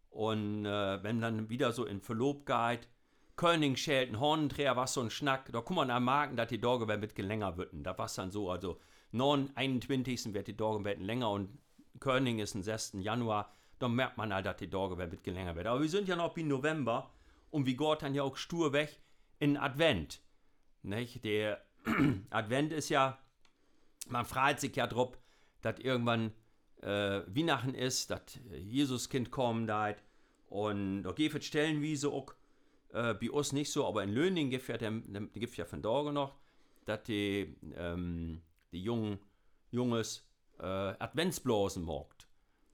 Und 0.10 0.66
äh, 0.66 1.04
wenn 1.04 1.22
dann 1.22 1.50
wieder 1.50 1.72
so 1.72 1.86
in 1.86 2.02
Verlob 2.02 2.46
geht, 2.46 2.88
König 3.36 3.80
schält 3.80 4.18
Hornenträger, 4.20 4.76
was 4.76 4.94
so 4.94 5.02
ein 5.02 5.10
Schnack, 5.10 5.52
da 5.52 5.62
kann 5.62 5.76
man 5.76 5.90
am 5.90 6.04
Marken, 6.04 6.36
dass 6.36 6.50
die 6.50 6.62
Tage 6.62 6.88
werden 6.88 7.02
mit 7.02 7.18
länger 7.18 7.58
würden. 7.58 7.84
Da 7.84 7.98
war 7.98 8.06
es 8.06 8.14
dann 8.14 8.30
so, 8.32 8.52
also 8.52 8.80
9, 9.12 9.52
21. 9.56 10.34
wird 10.34 10.48
die 10.48 10.58
Tage 10.58 10.86
werden 10.86 11.04
länger 11.04 11.32
und 11.32 11.58
König 12.00 12.40
ist 12.40 12.56
am 12.56 12.62
6. 12.62 12.94
Januar, 13.00 13.52
dann 13.80 13.96
merkt 13.96 14.18
man 14.18 14.34
halt, 14.34 14.46
dass 14.46 14.58
die 14.58 14.70
Tage 14.70 14.98
werden 14.98 15.12
mit 15.12 15.26
länger 15.26 15.56
werden. 15.56 15.68
Aber 15.68 15.82
wir 15.82 15.90
sind 15.90 16.08
ja 16.08 16.16
noch 16.16 16.38
im 16.38 16.48
November 16.48 17.12
und 17.50 17.66
wie 17.66 17.76
Gott 17.76 18.04
dann 18.04 18.14
ja 18.14 18.24
auch 18.24 18.38
stur 18.38 18.72
weg 18.72 19.00
in 19.40 19.58
Advent. 19.58 20.22
Nicht? 20.84 21.24
Der 21.26 21.64
Advent 22.30 22.72
ist 22.72 22.90
ja, 22.90 23.18
man 24.08 24.26
freut 24.26 24.60
sich 24.60 24.76
ja 24.76 24.88
drauf, 24.88 25.18
dass 25.62 25.80
irgendwann 25.80 26.34
äh, 26.82 27.22
Weihnachten 27.28 27.74
ist, 27.74 28.10
dass 28.10 28.40
Jesuskind 28.52 29.32
kommen 29.32 29.68
da. 29.68 29.96
Und 30.48 31.04
da 31.04 31.12
gibt 31.12 31.36
es 31.36 31.46
Stellen 31.46 31.82
wie 31.82 31.96
so 31.96 32.14
auch, 32.14 32.34
äh, 32.90 33.14
bei 33.14 33.32
uns 33.32 33.54
nicht 33.54 33.72
so, 33.72 33.88
aber 33.88 34.04
in 34.04 34.12
Löning 34.12 34.50
gibt 34.50 34.70
es 34.70 34.82
ja, 34.82 34.90
gibt 35.34 35.58
ja 35.58 35.66
von 35.66 35.82
Dorge 35.82 36.12
noch, 36.12 36.36
dass 36.86 37.04
die, 37.04 37.56
ähm, 37.76 38.42
die 38.72 38.84
jungen, 38.84 39.20
Junges 39.72 40.28
äh, 40.60 40.66
Adventsblasen 40.66 41.84
morgt. 41.84 42.28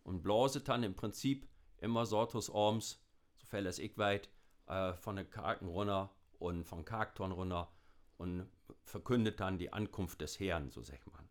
Und 0.03 0.21
blase 0.23 0.61
dann 0.61 0.83
im 0.83 0.95
Prinzip 0.95 1.47
immer 1.77 2.05
Sortus 2.05 2.49
Orms, 2.49 3.01
so 3.35 3.45
fällt 3.45 3.67
es 3.67 3.79
ich 3.79 3.97
weit, 3.97 4.29
äh, 4.67 4.93
von 4.93 5.15
den 5.15 5.29
Karken 5.29 5.67
runter 5.67 6.09
und 6.39 6.65
von 6.65 6.83
Karkton 6.83 7.31
runter 7.31 7.71
und 8.17 8.49
verkündet 8.89 9.39
dann 9.39 9.57
die 9.57 9.71
Ankunft 9.71 10.21
des 10.21 10.39
Herrn, 10.39 10.69
so 10.69 10.81
sagt 10.81 11.11
man. 11.11 11.27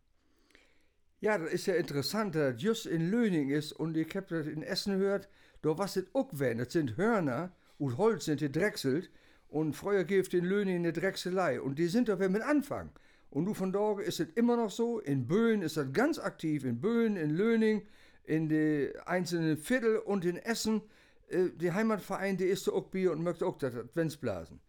Ja, 1.21 1.37
das 1.37 1.51
ist 1.51 1.65
ja 1.65 1.75
interessant, 1.75 2.35
dass 2.35 2.53
das 2.53 2.63
just 2.63 2.85
in 2.85 3.11
Löning 3.11 3.49
ist 3.49 3.73
und 3.73 3.97
ich 3.97 4.15
habe 4.15 4.27
das 4.29 4.47
in 4.47 4.63
Essen 4.63 4.99
gehört, 4.99 5.27
da 5.61 5.77
was 5.77 5.97
es 5.97 6.05
auch 6.13 6.29
wenn, 6.31 6.59
das 6.59 6.71
sind 6.71 6.95
Hörner 6.95 7.51
und 7.77 7.97
Holz 7.97 8.25
sind 8.25 8.39
die 8.39 8.51
drechselt 8.51 9.11
und 9.49 9.73
früher 9.73 10.05
gibt 10.05 10.33
in 10.33 10.45
Löning 10.45 10.77
eine 10.77 10.93
Drechselei 10.93 11.59
und 11.59 11.77
die 11.77 11.87
sind 11.87 12.07
da 12.07 12.19
wenn 12.19 12.31
mit 12.31 12.41
Anfang. 12.41 12.91
Und 13.31 13.45
du 13.45 13.53
von 13.53 13.71
dort 13.71 14.01
ist 14.01 14.19
es 14.19 14.29
immer 14.35 14.55
noch 14.55 14.71
so, 14.71 14.99
in 14.99 15.27
Böen 15.27 15.61
ist 15.61 15.77
das 15.77 15.91
ganz 15.91 16.17
aktiv, 16.17 16.63
in 16.63 16.79
Böen, 16.79 17.15
in 17.17 17.31
Löning, 17.31 17.85
in 18.23 18.47
die 18.47 18.91
einzelnen 19.05 19.57
Viertel 19.57 19.97
und 19.97 20.23
in 20.23 20.37
Essen, 20.37 20.81
äh, 21.27 21.49
die 21.55 21.71
Heimatverein, 21.71 22.37
die 22.37 22.45
ist 22.45 22.69
auch 22.69 22.87
Bier 22.87 23.11
und 23.11 23.23
möchte 23.23 23.45
auch 23.45 23.57
das 23.57 23.75
Adventsblasen. 23.75 24.61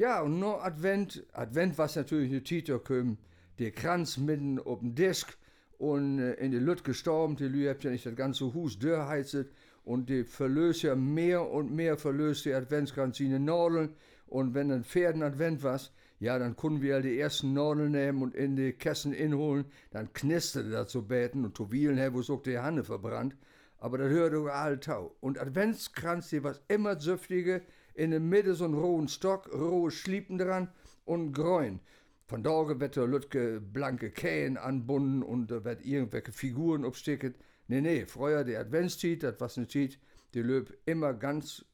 Ja, 0.00 0.22
und 0.22 0.38
noch 0.38 0.64
Advent. 0.64 1.26
Advent 1.34 1.76
war 1.76 1.90
natürlich 1.94 2.30
eine 2.30 2.42
Tito 2.42 2.78
kommen. 2.78 3.18
Der 3.58 3.70
Kranz 3.70 4.16
mitten 4.16 4.58
auf 4.58 4.78
dem 4.78 4.94
Disk 4.94 5.36
und 5.76 6.20
äh, 6.20 6.32
in 6.36 6.52
der 6.52 6.60
Lüt 6.62 6.84
gestorben. 6.84 7.36
Die 7.36 7.44
Lü 7.44 7.68
habt 7.68 7.84
ja 7.84 7.90
nicht 7.90 8.06
das 8.06 8.16
ganze 8.16 8.54
Hus 8.54 8.78
dörrheizet. 8.78 9.52
Und 9.84 10.08
die 10.08 10.24
verlöst 10.24 10.84
ja 10.84 10.94
mehr 10.94 11.46
und 11.50 11.70
mehr 11.76 11.98
verlöst 11.98 12.46
die 12.46 12.54
Adventskranz 12.54 13.20
in 13.20 13.32
den 13.32 13.44
Nadeln. 13.44 13.90
Und 14.26 14.54
wenn 14.54 14.70
dann 14.70 14.84
Pferden 14.84 15.22
Advent 15.22 15.62
war, 15.62 15.78
ja, 16.18 16.38
dann 16.38 16.56
konnten 16.56 16.80
wir 16.80 17.02
die 17.02 17.18
ersten 17.20 17.52
Nadeln 17.52 17.92
nehmen 17.92 18.22
und 18.22 18.34
in 18.34 18.56
die 18.56 18.72
Kästen 18.72 19.12
inholen. 19.12 19.66
Dann 19.90 20.14
knisterte 20.14 20.70
das 20.70 20.92
so 20.92 21.02
beten 21.02 21.44
und 21.44 21.54
zu 21.54 21.72
Wielen 21.72 21.98
her, 21.98 22.14
wo 22.14 22.22
so 22.22 22.38
die 22.38 22.58
Hanne 22.58 22.84
verbrannt. 22.84 23.36
Aber 23.76 23.98
das 23.98 24.08
hörte 24.08 24.38
auch 24.38 24.46
all 24.46 24.80
tau. 24.80 25.14
Und 25.20 25.38
Adventskranz, 25.38 26.30
die 26.30 26.42
war 26.42 26.54
immer 26.68 26.98
süftige 26.98 27.60
in 27.94 28.10
der 28.10 28.20
Mitte 28.20 28.54
so 28.54 28.64
ein 28.64 28.74
rohen 28.74 29.08
Stock, 29.08 29.52
rohe 29.52 29.90
Schliepen 29.90 30.38
dran 30.38 30.68
und 31.04 31.32
Gräun. 31.32 31.80
Von 32.26 32.42
da 32.42 32.78
wird 32.78 32.96
der 32.96 33.06
Lütke 33.06 33.60
blanke 33.60 34.10
Kähen 34.10 34.56
anbunden 34.56 35.22
und 35.22 35.50
da 35.50 35.64
wird 35.64 35.84
irgendwelche 35.84 36.32
Figuren 36.32 36.84
abstecken. 36.84 37.34
Nee, 37.66 37.80
nee, 37.80 38.06
früher 38.06 38.44
die 38.44 38.56
Adventszeit, 38.56 39.22
das 39.22 39.40
was 39.40 39.58
eine 39.58 39.66
Zeit, 39.66 39.98
die 40.34 40.42
löb 40.42 40.72
immer 40.86 41.14
ganz 41.14 41.64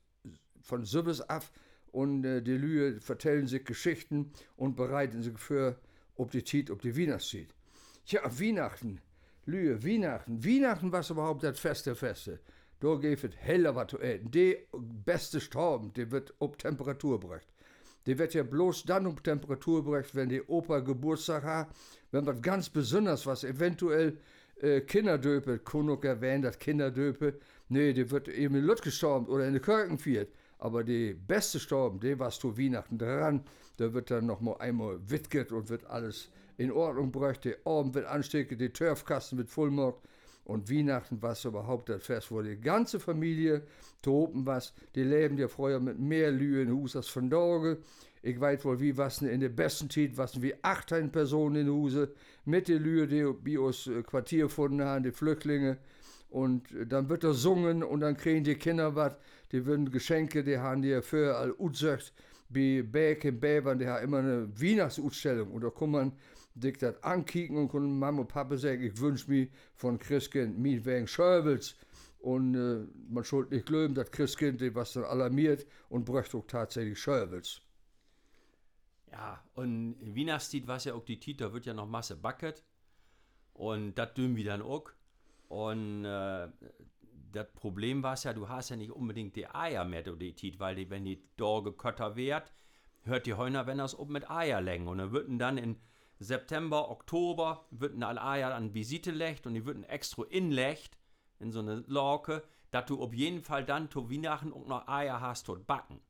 von 0.62 0.84
Sübbes 0.84 1.20
ab 1.20 1.44
und 1.92 2.24
äh, 2.24 2.42
die 2.42 2.56
Lühe 2.56 3.00
vertellen 3.00 3.46
sich 3.46 3.64
Geschichten 3.64 4.32
und 4.56 4.76
bereiten 4.76 5.22
sich 5.22 5.38
für 5.38 5.78
ob 6.16 6.30
die 6.30 6.44
Zeit, 6.44 6.70
ob 6.70 6.82
die 6.82 6.96
Weihnachtszeit. 6.96 7.48
Ja, 8.06 8.22
Weihnachten, 8.24 9.00
Lühe, 9.44 9.82
Weihnachten. 9.84 10.44
Weihnachten 10.44 10.92
was 10.92 11.10
überhaupt 11.10 11.42
das 11.42 11.58
Feste, 11.58 11.94
Feste. 11.94 12.40
Da 12.80 12.94
geht 12.96 13.24
es 13.24 13.36
heller 13.36 13.74
was 13.74 13.88
zu 13.88 13.98
essen. 13.98 14.30
Die 14.30 14.56
beste 14.72 15.40
Storm, 15.40 15.92
die 15.94 16.10
wird 16.10 16.34
ob 16.38 16.58
Temperatur 16.58 17.18
gebracht. 17.18 17.46
Die 18.06 18.18
wird 18.18 18.34
ja 18.34 18.42
bloß 18.42 18.84
dann 18.84 19.06
um 19.06 19.20
Temperatur 19.20 19.84
gebracht, 19.84 20.14
wenn 20.14 20.28
die 20.28 20.42
Opa 20.42 20.80
Geburtstag 20.80 21.42
hat, 21.42 21.68
wenn 22.12 22.26
was 22.26 22.40
ganz 22.40 22.68
Besonderes, 22.68 23.26
was 23.26 23.44
eventuell 23.44 24.18
äh, 24.60 24.80
Kinderdöpe, 24.82 25.58
Kunuk 25.58 26.04
erwähnt, 26.04 26.44
das 26.44 26.58
Kinderdöpe, 26.58 27.38
nee, 27.68 27.92
die 27.92 28.10
wird 28.10 28.28
eben 28.28 28.54
in 28.54 28.64
Lütt 28.64 28.82
gestorben 28.82 29.26
oder 29.26 29.46
in 29.46 29.54
der 29.54 29.62
Kirchen 29.62 29.98
viert. 29.98 30.32
Aber 30.58 30.84
die 30.84 31.14
beste 31.14 31.58
Storm, 31.58 31.98
die 31.98 32.18
war 32.18 32.30
zu 32.30 32.56
Weihnachten 32.56 32.96
dran, 32.96 33.44
da 33.76 33.92
wird 33.92 34.10
dann 34.10 34.26
noch 34.26 34.40
mal 34.40 34.56
einmal 34.58 34.98
wittget 35.10 35.50
und 35.50 35.68
wird 35.68 35.84
alles 35.86 36.30
in 36.58 36.70
Ordnung 36.72 37.12
gebracht, 37.12 37.44
die 37.44 37.54
Orben 37.64 37.94
wird 37.94 38.06
anstecken, 38.06 38.58
die 38.58 38.70
Turfkasten 38.70 39.36
wird 39.36 39.50
vollmacht 39.50 39.98
und 40.46 40.70
Weihnachten 40.70 41.20
war 41.22 41.36
überhaupt 41.44 41.88
das 41.88 42.04
Fest, 42.04 42.30
wo 42.30 42.40
die 42.40 42.56
ganze 42.56 43.00
Familie 43.00 43.62
toben 44.00 44.46
was. 44.46 44.72
Die 44.94 45.02
leben 45.02 45.36
ja 45.38 45.48
vorher 45.48 45.80
mit 45.80 45.98
mehr 45.98 46.30
Lühe 46.30 46.62
in 46.62 46.70
Hus 46.70 46.94
als 46.94 47.08
von 47.08 47.28
Dorge. 47.28 47.78
Ich 48.22 48.40
weiß 48.40 48.64
wohl, 48.64 48.78
wie 48.78 48.96
was 48.96 49.22
in 49.22 49.40
der 49.40 49.48
besten 49.48 49.90
Zeit, 49.90 50.16
was 50.16 50.40
wie 50.40 50.54
18 50.62 51.10
Personen 51.10 51.56
in 51.56 51.68
Huse, 51.68 52.12
mit 52.44 52.68
den 52.68 52.80
Lühe, 52.80 53.08
die 53.08 53.24
bei 53.24 53.58
uns 53.58 53.88
äh, 53.88 54.04
Quartier 54.04 54.44
gefunden 54.44 54.82
haben, 54.82 55.02
die 55.02 55.10
Flüchtlinge. 55.10 55.78
Und 56.30 56.70
äh, 56.72 56.86
dann 56.86 57.08
wird 57.08 57.24
er 57.24 57.34
sungen 57.34 57.82
und 57.82 58.00
dann 58.00 58.16
kriegen 58.16 58.44
die 58.44 58.54
Kinder 58.54 58.94
was. 58.94 59.16
Die 59.50 59.66
würden 59.66 59.90
Geschenke, 59.90 60.44
die 60.44 60.58
haben 60.58 60.80
die 60.80 61.02
für 61.02 61.36
all 61.36 61.52
Utsagt. 61.58 62.12
Bei 62.48 62.84
Bäck 62.84 63.24
in 63.24 63.40
Bäbern, 63.40 63.80
die 63.80 63.88
haben 63.88 64.04
immer 64.04 64.18
eine 64.18 64.48
Weihnachtsausstellung. 64.60 65.50
Und 65.50 65.64
da 65.64 65.70
kann 65.70 65.90
man 65.90 66.12
sich 66.60 66.78
das 66.78 67.02
ankicken 67.02 67.56
und 67.56 67.70
kann 67.70 67.98
Mama 67.98 68.22
und 68.22 68.28
Papa 68.28 68.56
sagen, 68.56 68.82
ich 68.82 68.98
wünsche 69.00 69.30
mir 69.30 69.48
von 69.74 69.98
Christkind 69.98 70.58
mit 70.58 70.84
wegen 70.84 71.06
Schäubels. 71.06 71.76
Und 72.18 72.54
äh, 72.54 72.86
man 73.08 73.24
sollte 73.24 73.54
nicht 73.54 73.66
glauben, 73.66 73.94
dass 73.94 74.10
Christkind 74.10 74.60
was 74.74 74.94
dann 74.94 75.04
alarmiert 75.04 75.66
und 75.88 76.04
bräuchte 76.04 76.38
auch 76.38 76.46
tatsächlich 76.46 76.98
Schäubels. 76.98 77.60
Ja, 79.12 79.42
und 79.54 79.94
in 80.00 80.14
Wienerstied 80.14 80.66
war 80.66 80.76
es 80.76 80.84
ja 80.84 80.94
auch 80.94 81.04
die 81.04 81.20
Tit, 81.20 81.40
da 81.40 81.52
wird 81.52 81.66
ja 81.66 81.74
noch 81.74 81.86
Masse 81.86 82.16
backet. 82.16 82.64
Und 83.52 83.94
das 83.94 84.12
dümmen 84.14 84.36
wir 84.36 84.44
dann 84.44 84.62
auch. 84.62 84.90
Und 85.48 86.04
äh, 86.04 86.48
das 87.32 87.46
Problem 87.54 88.02
war 88.02 88.16
ja, 88.16 88.32
du 88.32 88.48
hast 88.48 88.70
ja 88.70 88.76
nicht 88.76 88.90
unbedingt 88.90 89.36
die 89.36 89.46
Eier 89.46 89.84
mehr, 89.84 90.02
die 90.02 90.34
Tit, 90.34 90.58
weil 90.58 90.74
die, 90.74 90.90
wenn 90.90 91.04
die 91.04 91.22
Dorge 91.36 91.72
Kötter 91.72 92.16
wehrt, 92.16 92.52
hört 93.04 93.26
die 93.26 93.34
Heuner, 93.34 93.66
wenn 93.66 93.78
das 93.78 93.96
oben 93.96 94.14
mit 94.14 94.30
Eier 94.30 94.60
längen. 94.60 94.88
Und 94.88 94.98
dann 94.98 95.12
würden 95.12 95.38
dann 95.38 95.58
in 95.58 95.76
September, 96.18 96.90
Oktober, 96.90 97.66
würden 97.70 98.02
alle 98.02 98.22
Eier 98.22 98.54
an 98.54 98.74
Visite 98.74 99.10
lecht 99.10 99.46
und 99.46 99.54
die 99.54 99.66
würden 99.66 99.84
extra 99.84 100.24
inlecht 100.24 100.96
in 101.38 101.52
so 101.52 101.60
eine 101.60 101.84
Lorke, 101.86 102.42
dass 102.70 102.86
du 102.86 103.02
auf 103.02 103.12
jeden 103.12 103.42
Fall 103.42 103.64
dann 103.64 103.90
zu 103.90 104.10
Weihnachten 104.10 104.52
auch 104.52 104.66
noch 104.66 104.88
Eier 104.88 105.20
hast 105.20 105.44
tot 105.44 105.66
backen. 105.66 106.00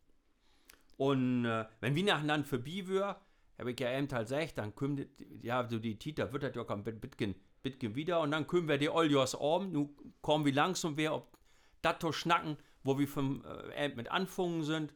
Und 0.96 1.44
äh, 1.44 1.66
wenn 1.80 1.96
Weihnachten 1.96 2.28
dann 2.28 2.44
vorbei 2.44 2.86
wird, 2.86 3.16
habe 3.58 3.72
ich 3.72 3.80
ja 3.80 3.96
eben 3.96 4.10
halt 4.10 4.28
gesagt, 4.28 4.58
dann 4.58 4.74
kommt, 4.74 5.06
ja, 5.42 5.66
so 5.68 5.78
die 5.78 5.98
Tita 5.98 6.32
wird 6.32 6.42
das 6.42 6.54
ja 6.54 6.62
auch 6.62 6.70
ein 6.70 6.84
bisschen, 6.84 7.34
bisschen 7.62 7.94
wieder 7.94 8.20
und 8.20 8.30
dann 8.30 8.46
können 8.46 8.68
wir 8.68 8.78
die 8.78 8.90
Oljos 8.90 9.34
um, 9.34 9.72
nun 9.72 9.96
kommen 10.20 10.44
wir 10.44 10.52
langsam 10.52 10.96
wieder 10.96 11.14
ob 11.14 11.36
das 11.82 12.16
schnacken, 12.16 12.56
wo 12.82 12.98
wir 12.98 13.08
vom 13.08 13.44
äh, 13.74 13.88
mit 13.90 14.10
anfangen 14.10 14.62
sind. 14.62 14.92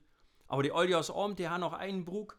Aber 0.48 0.62
die 0.62 0.72
Oljos 0.72 1.10
um, 1.10 1.36
die 1.36 1.48
haben 1.48 1.60
noch 1.60 1.72
einen 1.72 2.04
Brug, 2.04 2.38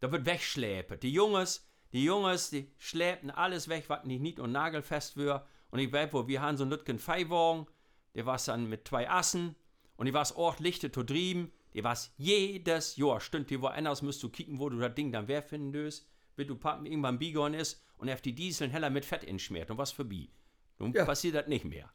da 0.00 0.10
wird 0.10 0.26
wegschläpet. 0.26 1.02
Die 1.02 1.12
Jungs, 1.12 1.66
die 1.92 2.04
Jungs, 2.04 2.50
die 2.50 2.70
schläpen 2.78 3.30
alles 3.30 3.68
weg, 3.68 3.84
was 3.88 4.04
nicht 4.04 4.20
nied 4.20 4.40
und 4.40 4.52
nagelfest 4.52 5.16
wird. 5.16 5.42
Und 5.70 5.78
ich 5.78 5.92
weiß, 5.92 6.12
wo 6.12 6.26
wir 6.28 6.40
haben 6.42 6.56
so 6.56 6.64
einen 6.64 6.70
Lütgen 6.72 6.98
Feiwagen, 6.98 7.66
der 8.14 8.26
war 8.26 8.38
dann 8.46 8.68
mit 8.68 8.86
zwei 8.88 9.08
Assen 9.10 9.54
und 9.96 10.06
die 10.06 10.14
war 10.14 10.26
auch 10.36 10.58
lichte 10.58 10.90
zu 10.90 11.02
drieben. 11.02 11.52
Die 11.74 11.84
war 11.84 11.96
jedes 12.16 12.96
Jahr, 12.96 13.20
stimmt, 13.20 13.50
die 13.50 13.60
woanders 13.60 14.02
musst 14.02 14.22
du 14.22 14.28
kicken, 14.30 14.58
wo 14.58 14.68
du 14.68 14.78
das 14.78 14.94
Ding 14.94 15.12
dann 15.12 15.28
wer 15.28 15.42
finden 15.42 15.72
döst, 15.72 16.08
bis 16.34 16.46
du 16.46 16.56
Pappen 16.56 16.86
irgendwann 16.86 17.18
Bigon 17.18 17.54
ist 17.54 17.82
und 17.98 18.10
auf 18.10 18.22
die 18.22 18.34
Dieseln 18.34 18.70
heller 18.70 18.90
mit 18.90 19.04
Fett 19.04 19.24
inschmiert 19.24 19.70
und 19.70 19.78
was 19.78 19.92
für 19.92 20.04
Bi. 20.04 20.30
Nun 20.78 20.92
Ja. 20.92 21.04
passiert 21.04 21.34
das 21.34 21.46
nicht 21.48 21.64
mehr. 21.64 21.90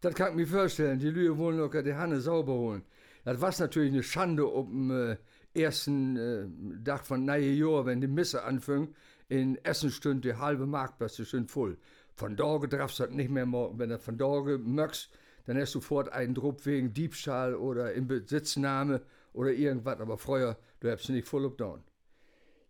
Das 0.00 0.14
kann 0.14 0.30
ich 0.30 0.36
mir 0.36 0.46
vorstellen. 0.46 0.98
Die 0.98 1.10
Lüge 1.10 1.38
wollen 1.38 1.58
locker 1.58 1.82
die 1.82 1.94
Hanne 1.94 2.20
sauber 2.20 2.54
holen. 2.54 2.84
Das 3.24 3.40
war 3.40 3.54
natürlich 3.56 3.92
eine 3.92 4.02
Schande 4.02 4.44
auf 4.44 4.66
dem 4.66 4.90
äh, 4.90 5.16
ersten 5.54 6.16
äh, 6.16 6.84
Tag 6.84 7.06
von 7.06 7.24
neue 7.24 7.52
Jahr, 7.52 7.86
wenn 7.86 8.00
die 8.00 8.08
Messe 8.08 8.42
anfängt. 8.42 8.94
In 9.32 9.56
Essen 9.64 9.90
stünd 9.90 10.26
die 10.26 10.34
halbe 10.34 10.66
Marktplätze 10.66 11.24
schön 11.24 11.48
voll. 11.48 11.78
Von 12.12 12.36
Dorge 12.36 12.68
darfst 12.68 12.98
du 12.98 13.04
das 13.04 13.12
nicht 13.12 13.30
mehr 13.30 13.46
morgen. 13.46 13.78
Wenn 13.78 13.88
du 13.88 13.98
von 13.98 14.18
Dorge 14.18 14.58
möchtest, 14.58 15.08
dann 15.46 15.56
hast 15.56 15.74
du 15.74 15.80
sofort 15.80 16.12
einen 16.12 16.34
Druck 16.34 16.66
wegen 16.66 16.92
Diebstahl 16.92 17.54
oder 17.54 17.94
Inbesitznahme 17.94 19.00
oder 19.32 19.52
irgendwas. 19.52 20.00
Aber 20.00 20.18
früher, 20.18 20.58
du 20.80 20.90
hast 20.90 21.08
nicht 21.08 21.26
voll 21.26 21.50
down. 21.56 21.82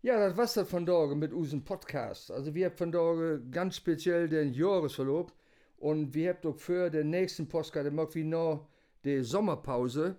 Ja, 0.02 0.20
das 0.20 0.36
war's 0.36 0.54
das 0.54 0.70
von 0.70 0.86
Dorge 0.86 1.16
mit 1.16 1.32
unserem 1.32 1.64
Podcast. 1.64 2.30
Also 2.30 2.54
wir 2.54 2.66
haben 2.66 2.76
von 2.76 2.92
Dorge 2.92 3.42
ganz 3.50 3.74
speziell 3.74 4.28
den 4.28 4.54
Jahresverlob 4.54 5.32
und 5.78 6.14
wir 6.14 6.28
haben 6.28 6.48
auch 6.48 6.56
für 6.60 6.90
den 6.90 7.10
nächsten 7.10 7.48
Podcast, 7.48 7.86
der 7.86 7.90
macht 7.90 8.14
wie 8.14 8.22
noch 8.22 8.68
die 9.04 9.24
Sommerpause 9.24 10.14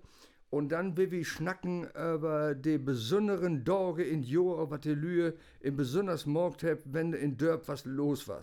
und 0.54 0.70
dann 0.70 0.96
will 0.98 1.10
wir 1.10 1.26
schnacken 1.26 1.88
über 1.96 2.54
die 2.54 2.78
besonderen 2.78 3.64
Dorge 3.64 4.04
in 4.04 4.22
Jahr, 4.22 4.70
was 4.70 4.82
die 4.82 4.94
Lühe 4.94 5.34
im 5.62 5.76
besonders 5.76 6.28
Markt 6.28 6.62
hat, 6.62 6.78
wenn 6.86 7.12
in 7.14 7.38
Dörp 7.38 7.68
was 7.68 7.86
los 7.86 8.28
war. 8.28 8.42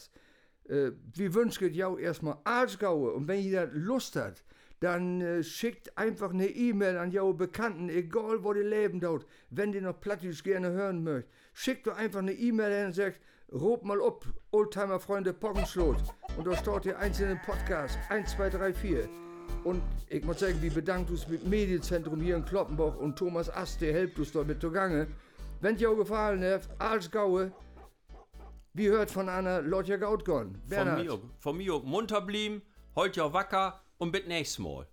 Äh, 0.68 0.90
wir 1.14 1.32
wünschen 1.34 1.72
jou 1.72 1.96
erstmal 1.98 2.38
Aarschgaue 2.42 3.12
und 3.12 3.28
wenn 3.28 3.44
ihr 3.44 3.70
Lust 3.74 4.16
habt, 4.16 4.42
dann 4.80 5.20
äh, 5.20 5.44
schickt 5.44 5.96
einfach 5.96 6.30
eine 6.30 6.48
E-Mail 6.48 6.96
an 6.96 7.12
jou 7.12 7.32
Bekannten, 7.32 7.88
egal 7.88 8.42
wo 8.42 8.54
die 8.54 8.60
leben 8.62 8.98
dort, 8.98 9.24
wenn 9.50 9.70
die 9.70 9.80
noch 9.80 10.00
Plattisch 10.00 10.42
gerne 10.42 10.72
hören 10.72 11.04
möcht. 11.04 11.28
Schickt 11.54 11.86
doch 11.86 11.96
einfach 11.96 12.18
eine 12.18 12.32
E-Mail 12.32 12.76
hin 12.76 12.86
und 12.86 12.94
sagt, 12.94 13.20
rob 13.52 13.84
mal 13.84 14.00
ob, 14.00 14.26
Oldtimer 14.50 14.98
Freunde 14.98 15.32
Pockenschlot. 15.32 16.02
Und 16.36 16.44
da 16.44 16.56
steht 16.56 16.86
die 16.86 16.94
einzelnen 16.94 17.40
Podcasts, 17.42 17.96
1, 18.08 18.32
2, 18.32 18.50
3, 18.50 18.74
4. 18.74 19.29
Und 19.64 19.82
ich 20.08 20.24
muss 20.24 20.40
sagen, 20.40 20.60
wir 20.62 20.70
bedanken 20.72 21.12
uns 21.12 21.28
mit 21.28 21.46
Medienzentrum 21.46 22.20
hier 22.20 22.36
in 22.36 22.44
Kloppenbach 22.44 22.96
und 22.96 23.16
Thomas 23.16 23.50
Ast, 23.50 23.80
der 23.80 23.92
hilft 23.92 24.18
uns 24.18 24.32
dort 24.32 24.46
mit 24.46 24.60
zugange. 24.60 25.06
Wenn 25.60 25.76
dir 25.76 25.94
gefallen 25.94 26.42
hat, 26.42 26.68
Aarschgaue, 26.78 27.52
wie 28.72 28.88
hört 28.88 29.10
von 29.10 29.28
einer 29.28 29.60
Lotja 29.60 29.96
Gautgon. 29.96 30.56
Von 30.66 30.94
mir, 31.02 31.12
auch- 31.14 31.20
von 31.38 31.56
mir 31.56 31.74
auch 31.74 31.82
munter 31.84 32.20
blieben, 32.22 32.62
heute 32.96 33.20
ja 33.20 33.32
wacker 33.32 33.80
und 33.98 34.12
bis 34.12 34.26
nächstes 34.26 34.58
Mal. 34.60 34.86